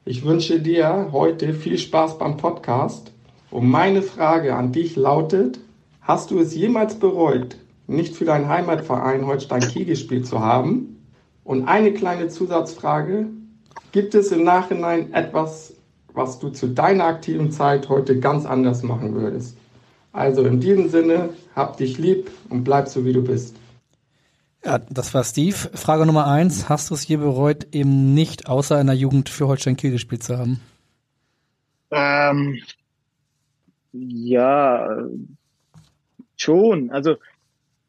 [0.04, 3.14] Ich wünsche dir heute viel Spaß beim Podcast.
[3.52, 5.62] Und meine Frage an dich lautet,
[6.02, 7.56] hast du es jemals bereut,
[7.88, 11.06] nicht für deinen Heimatverein Holstein Kiel gespielt zu haben?
[11.46, 13.28] Und eine kleine Zusatzfrage,
[13.92, 15.74] gibt es im Nachhinein etwas,
[16.14, 19.58] was du zu deiner aktiven Zeit heute ganz anders machen würdest?
[20.12, 23.56] Also in diesem Sinne, hab dich lieb und bleib so wie du bist.
[24.64, 25.56] Ja, das war Steve.
[25.56, 26.68] Frage Nummer eins.
[26.68, 30.24] Hast du es je bereut, eben nicht außer in der Jugend für Holstein Kiel gespielt
[30.24, 30.60] zu haben?
[31.92, 32.60] Ähm,
[33.94, 35.08] ja,
[36.36, 36.92] schon.
[36.92, 37.16] Also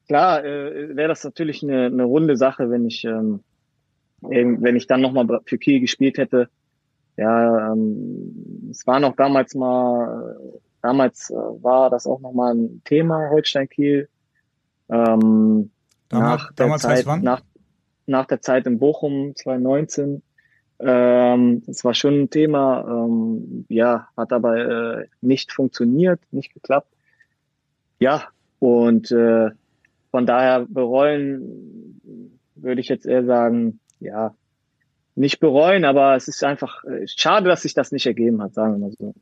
[0.07, 3.41] klar äh, wäre das natürlich eine, eine runde Sache, wenn ich ähm,
[4.21, 6.49] wenn ich dann nochmal für Kiel gespielt hätte.
[7.16, 10.37] Ja, ähm, es war noch damals mal,
[10.83, 14.09] damals äh, war das auch nochmal ein Thema, Holstein Kiel.
[14.89, 15.71] Ähm,
[16.09, 17.23] Damals, nach der damals Zeit, heißt wann?
[17.23, 17.43] Nach,
[18.07, 20.23] nach der Zeit in Bochum 2019.
[20.81, 26.93] Ähm, das war schon ein Thema, ähm, ja, hat aber äh, nicht funktioniert, nicht geklappt.
[27.99, 28.25] Ja,
[28.59, 29.51] und äh,
[30.11, 32.01] von daher bereuen
[32.55, 34.35] würde ich jetzt eher sagen, ja,
[35.15, 38.75] nicht bereuen, aber es ist einfach äh, schade, dass sich das nicht ergeben hat, sagen
[38.75, 39.15] wir mal so.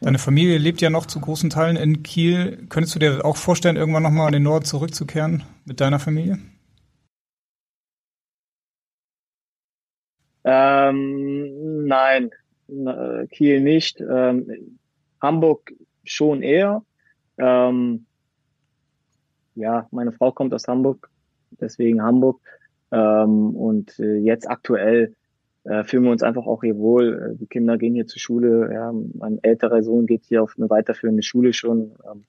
[0.00, 2.66] Deine Familie lebt ja noch zu großen Teilen in Kiel.
[2.68, 6.38] Könntest du dir auch vorstellen, irgendwann nochmal in den Norden zurückzukehren mit deiner Familie?
[10.44, 12.30] Ähm, nein,
[12.68, 14.00] äh, Kiel nicht.
[14.00, 14.78] Ähm,
[15.22, 15.72] Hamburg
[16.04, 16.82] schon eher.
[17.38, 18.04] Ähm,
[19.54, 21.08] ja, meine Frau kommt aus Hamburg,
[21.60, 22.40] deswegen Hamburg.
[22.94, 25.14] Ähm, und äh, jetzt aktuell
[25.64, 27.32] äh, fühlen wir uns einfach auch hier wohl.
[27.32, 28.70] Äh, Die Kinder gehen hier zur Schule.
[28.72, 31.92] Ja, mein älterer Sohn geht hier auf eine weiterführende Schule schon.
[32.08, 32.24] Ähm,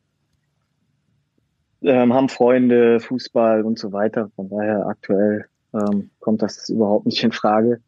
[1.83, 4.31] ähm, haben Freunde, Fußball und so weiter.
[4.35, 7.79] Von daher aktuell ähm, kommt das überhaupt nicht in Frage.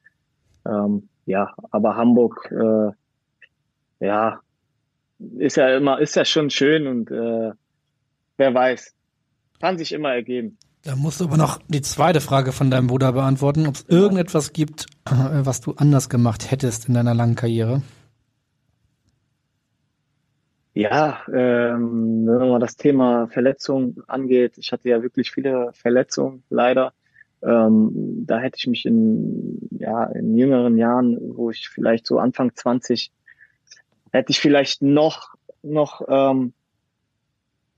[0.68, 4.40] Ähm, ja, aber Hamburg, äh, ja,
[5.40, 7.52] ist ja immer, ist ja schon schön und äh,
[8.38, 8.94] wer weiß,
[9.60, 10.60] kann sich immer ergeben.
[10.88, 14.54] Da musst du aber noch die zweite Frage von deinem Bruder beantworten, ob es irgendetwas
[14.54, 15.12] gibt, äh,
[15.44, 17.82] was du anders gemacht hättest in deiner langen Karriere.
[20.74, 26.94] Ja, ähm, wenn man das Thema Verletzung angeht, ich hatte ja wirklich viele Verletzungen, leider.
[27.44, 32.56] Ähm, da hätte ich mich in, ja, in jüngeren Jahren, wo ich vielleicht so Anfang
[32.56, 33.12] 20,
[34.14, 36.54] hätte ich vielleicht noch, noch ähm,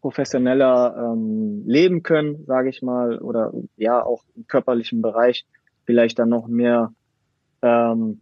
[0.02, 5.46] professioneller ähm, leben können, sage ich mal, oder ja auch im körperlichen Bereich
[5.86, 6.94] vielleicht dann noch mehr
[7.62, 8.22] ähm,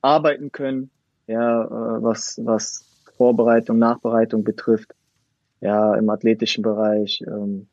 [0.00, 0.90] arbeiten können,
[1.26, 2.84] ja, äh, was was
[3.16, 4.94] Vorbereitung, Nachbereitung betrifft,
[5.60, 7.66] ja im athletischen Bereich, ähm,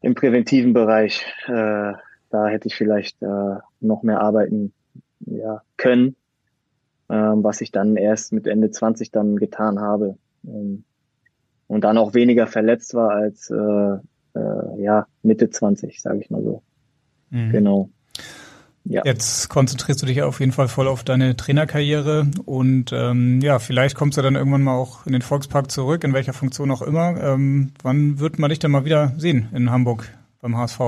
[0.00, 1.92] im präventiven Bereich, äh,
[2.30, 4.72] da hätte ich vielleicht äh, noch mehr arbeiten
[5.20, 6.16] ja, können,
[7.08, 10.16] ähm, was ich dann erst mit Ende 20 dann getan habe.
[10.44, 10.84] Ähm,
[11.72, 13.54] und dann auch weniger verletzt war als äh,
[14.38, 16.62] äh, ja Mitte 20, sage ich mal so.
[17.30, 17.50] Mhm.
[17.50, 17.88] Genau.
[18.84, 19.02] Ja.
[19.06, 23.94] Jetzt konzentrierst du dich auf jeden Fall voll auf deine Trainerkarriere und ähm, ja, vielleicht
[23.94, 27.18] kommst du dann irgendwann mal auch in den Volkspark zurück, in welcher Funktion auch immer.
[27.22, 30.12] Ähm, wann wird man dich denn mal wieder sehen in Hamburg
[30.42, 30.80] beim HSV?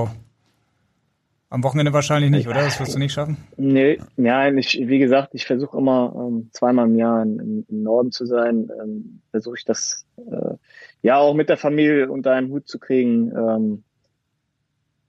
[1.49, 2.63] Am Wochenende wahrscheinlich nicht, oder?
[2.63, 3.37] Das wirst du nicht schaffen?
[3.55, 8.11] Nee, nein, ich, wie gesagt, ich versuche immer ähm, zweimal im Jahr im, im Norden
[8.11, 8.69] zu sein.
[8.81, 10.55] Ähm, versuche ich das äh,
[11.03, 13.31] ja auch mit der Familie unter einen Hut zu kriegen.
[13.31, 13.83] Ähm,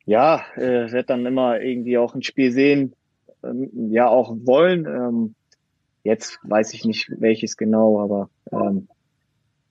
[0.05, 2.95] ja, äh, werde dann immer irgendwie auch ein Spiel sehen,
[3.43, 4.87] ähm, ja auch wollen.
[4.87, 5.35] Ähm,
[6.05, 8.89] jetzt weiß ich nicht welches genau, aber ähm,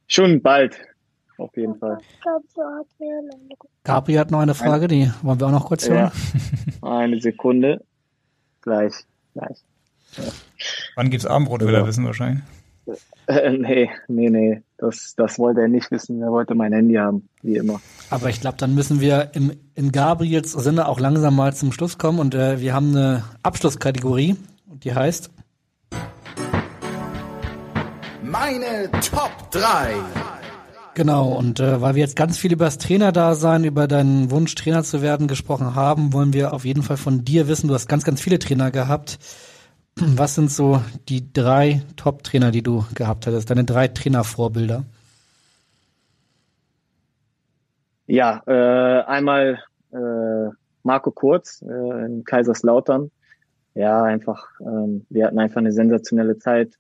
[0.08, 0.80] schon bald
[1.38, 1.98] auf jeden Fall.
[3.84, 6.12] Gabriel hat noch eine Frage, die wollen wir auch noch kurz hören.
[6.82, 6.90] Ja.
[6.90, 7.84] Eine Sekunde.
[8.62, 8.94] Gleich,
[9.34, 9.58] gleich.
[10.18, 10.24] Ja.
[10.96, 12.44] Wann gibt's Abendbrot, will er wissen wahrscheinlich.
[13.28, 14.62] Äh, nee, nee, nee.
[14.78, 16.22] Das, das wollte er nicht wissen.
[16.22, 17.82] Er wollte mein Handy haben, wie immer.
[18.10, 21.98] Aber ich glaube, dann müssen wir im, in Gabriels Sinne auch langsam mal zum Schluss
[21.98, 24.36] kommen und äh, wir haben eine Abschlusskategorie.
[24.84, 25.32] Die heißt
[28.22, 29.94] Meine Top 3.
[30.96, 34.82] Genau, und äh, weil wir jetzt ganz viel über das Trainerdasein, über deinen Wunsch, Trainer
[34.82, 38.06] zu werden, gesprochen haben, wollen wir auf jeden Fall von dir wissen, du hast ganz,
[38.06, 39.20] ganz viele Trainer gehabt.
[39.98, 44.86] Was sind so die drei Top-Trainer, die du gehabt hattest, deine drei Trainervorbilder?
[48.08, 49.60] Ja, äh, einmal
[49.92, 50.50] äh,
[50.84, 53.12] Marco Kurz äh, in Kaiserslautern.
[53.74, 56.76] Ja, einfach, ähm, wir hatten einfach eine sensationelle Zeit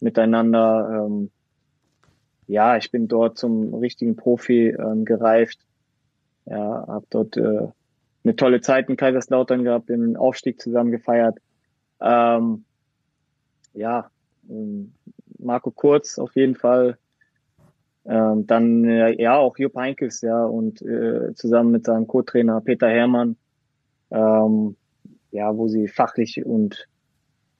[0.00, 1.06] miteinander.
[1.06, 1.30] Ähm,
[2.46, 5.58] ja, ich bin dort zum richtigen Profi ähm, gereift.
[6.46, 7.68] Ja, habe dort äh,
[8.24, 11.38] eine tolle Zeit in Kaiserslautern gehabt, den Aufstieg zusammen gefeiert.
[12.00, 12.64] Ähm,
[13.72, 14.10] ja,
[14.48, 14.92] ähm,
[15.38, 16.98] Marco Kurz auf jeden Fall.
[18.04, 22.88] Ähm, dann äh, ja auch Jupp Heinkes, ja, und äh, zusammen mit seinem Co-Trainer Peter
[22.88, 23.36] Hermann,
[24.12, 24.76] ähm,
[25.32, 26.88] ja, wo sie fachlich und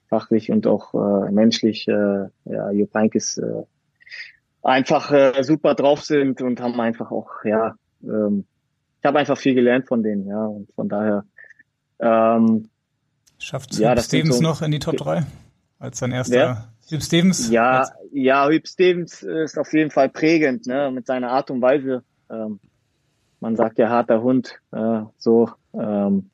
[0.09, 3.65] fachlich und auch äh, menschlich, äh, ja, Jupp Heinkes äh,
[4.67, 8.45] einfach äh, super drauf sind und haben einfach auch, ja, ähm,
[9.01, 11.25] ich habe einfach viel gelernt von denen, ja, und von daher
[11.99, 12.69] ähm,
[13.39, 15.25] Schafft ja, Hüb Stevens so, noch in die Top 3
[15.79, 16.69] als sein erster?
[16.89, 17.51] Hüb Stevens?
[17.51, 22.03] Ja, ja, Hüb Stevens ist auf jeden Fall prägend, ne, mit seiner Art und Weise.
[22.31, 22.61] Ähm,
[23.41, 25.51] man sagt ja harter Hund, äh, so.
[25.75, 26.31] Ähm,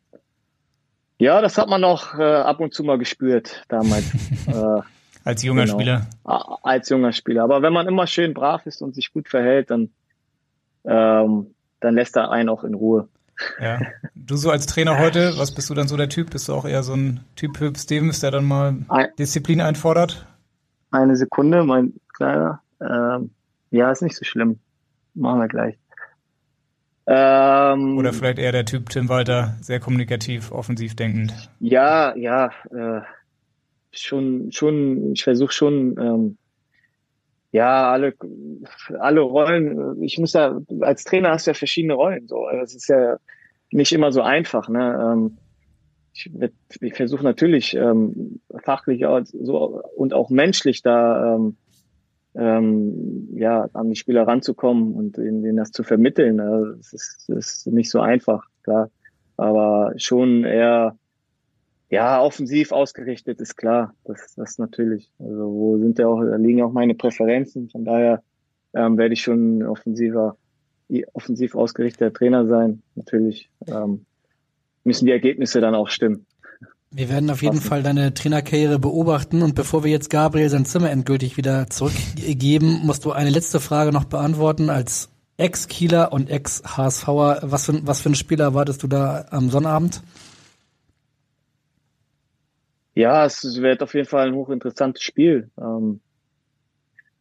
[1.18, 4.04] ja, das hat man auch äh, ab und zu mal gespürt damals.
[4.46, 4.80] äh,
[5.24, 5.78] als junger genau.
[5.78, 6.06] Spieler.
[6.24, 7.44] Als junger Spieler.
[7.44, 9.90] Aber wenn man immer schön brav ist und sich gut verhält, dann,
[10.84, 13.08] ähm, dann lässt er einen auch in Ruhe.
[13.60, 13.80] Ja.
[14.14, 16.30] Du so als Trainer heute, was bist du dann so der Typ?
[16.30, 18.76] Bist du auch eher so ein Typ Hüb Stevens, der dann mal
[19.18, 20.26] Disziplin einfordert?
[20.92, 22.60] Eine Sekunde, mein Kleiner.
[22.80, 23.30] Ähm,
[23.72, 24.60] ja, ist nicht so schlimm.
[25.14, 25.76] Machen wir gleich.
[27.06, 31.34] Ähm, Oder vielleicht eher der Typ Tim Walter, sehr kommunikativ, offensiv denkend.
[31.58, 33.00] Ja, ja, äh,
[33.92, 36.38] schon, schon, ich versuche schon, ähm,
[37.52, 38.14] ja, alle,
[38.98, 42.46] alle Rollen, ich muss ja, als Trainer hast du ja verschiedene Rollen, so.
[42.50, 43.18] Das ist ja
[43.70, 45.38] nicht immer so einfach, ne, ähm,
[46.14, 46.30] ich,
[46.80, 51.56] ich versuche natürlich ähm, fachlich so und auch menschlich da ähm,
[52.34, 56.40] ähm, ja an die Spieler ranzukommen und ihnen das zu vermitteln.
[56.40, 58.90] Also das, ist, das ist nicht so einfach, klar,
[59.36, 60.96] aber schon eher
[61.92, 65.10] ja, offensiv ausgerichtet ist klar, das, das natürlich.
[65.18, 67.68] Also wo sind ja auch, da liegen auch meine Präferenzen.
[67.68, 68.22] Von daher
[68.74, 70.38] ähm, werde ich schon offensiver,
[71.12, 72.82] offensiv ausgerichteter Trainer sein.
[72.94, 74.06] Natürlich ähm,
[74.84, 76.24] müssen die Ergebnisse dann auch stimmen.
[76.90, 80.90] Wir werden auf jeden Fall deine Trainerkarriere beobachten und bevor wir jetzt Gabriel sein Zimmer
[80.90, 87.40] endgültig wieder zurückgeben, musst du eine letzte Frage noch beantworten als Ex-Kieler und Ex-HSVer.
[87.42, 90.02] Was für, was für ein Spieler erwartest du da am Sonnabend?
[92.94, 95.50] Ja, es wird auf jeden Fall ein hochinteressantes Spiel.
[95.58, 96.00] Ähm,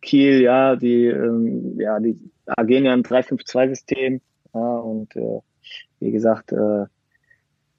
[0.01, 4.19] Kiel, ja, die, ähm, ja, die agieren ja ein 3-5-2-System,
[4.53, 5.39] ja, und äh,
[5.99, 6.85] wie gesagt, äh,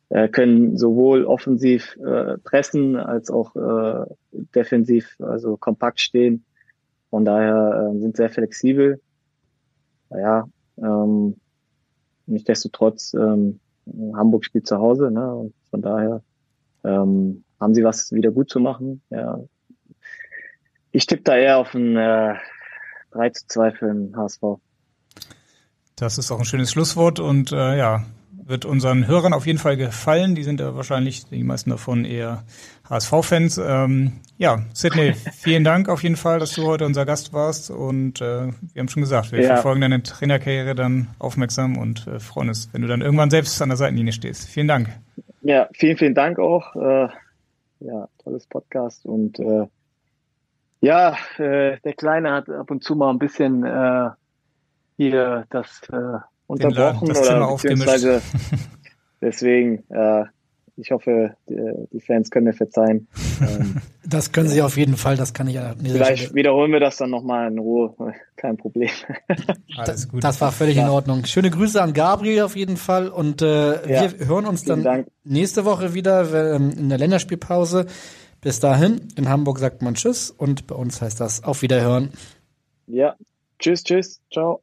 [0.09, 4.07] äh, können sowohl offensiv äh, pressen als auch äh,
[4.55, 6.45] defensiv, also kompakt stehen.
[7.11, 9.01] Von daher äh, sind sehr flexibel.
[10.11, 11.37] Naja, ähm,
[12.27, 13.61] nichtsdestotrotz, ähm,
[14.15, 15.35] Hamburg spielt zu Hause, ne?
[15.35, 16.23] Und von daher
[16.85, 19.03] ähm, haben sie was wieder gut zu machen.
[19.11, 19.39] Ja.
[20.91, 22.35] Ich tippe da eher auf ein äh,
[23.13, 24.43] 3 zu 2 für den HSV.
[25.97, 28.05] Das ist auch ein schönes Schlusswort und äh, ja,
[28.45, 30.35] wird unseren Hörern auf jeden Fall gefallen.
[30.35, 32.43] Die sind ja wahrscheinlich, die meisten davon eher
[32.91, 33.59] HSV-Fans.
[33.59, 37.71] Ähm, ja, Sidney, vielen Dank auf jeden Fall, dass du heute unser Gast warst.
[37.71, 39.55] Und äh, wir haben schon gesagt, wir ja.
[39.55, 43.69] verfolgen deine Trainerkarriere dann aufmerksam und äh, freuen uns, wenn du dann irgendwann selbst an
[43.69, 44.49] der Seitenlinie stehst.
[44.49, 44.89] Vielen Dank.
[45.43, 46.75] Ja, vielen, vielen Dank auch.
[46.75, 47.09] Äh,
[47.85, 49.67] ja, tolles Podcast und äh,
[50.81, 54.11] ja, äh, der Kleine hat ab und zu mal ein bisschen äh,
[54.97, 58.23] hier das äh, unterbrochen das oder beziehungsweise
[59.21, 60.25] deswegen, äh,
[60.83, 63.07] ich hoffe, die, Fans können mir verzeihen.
[63.41, 66.35] Ähm, das können sie auf jeden Fall, das kann ich ja Vielleicht Stelle.
[66.35, 67.95] wiederholen wir das dann nochmal in Ruhe,
[68.37, 68.91] kein Problem.
[69.77, 70.25] Alles gut.
[70.25, 70.85] Das war völlig ja.
[70.85, 71.25] in Ordnung.
[71.25, 73.47] Schöne Grüße an Gabriel auf jeden Fall und äh,
[73.89, 74.13] ja.
[74.19, 75.07] wir hören uns dann Dank.
[75.25, 77.87] nächste Woche wieder ähm, in der Länderspielpause.
[78.41, 82.11] Bis dahin, in Hamburg sagt man Tschüss und bei uns heißt das Auf Wiederhören.
[82.89, 83.15] Ja,
[83.61, 84.63] Tschüss, Tschüss, ciao.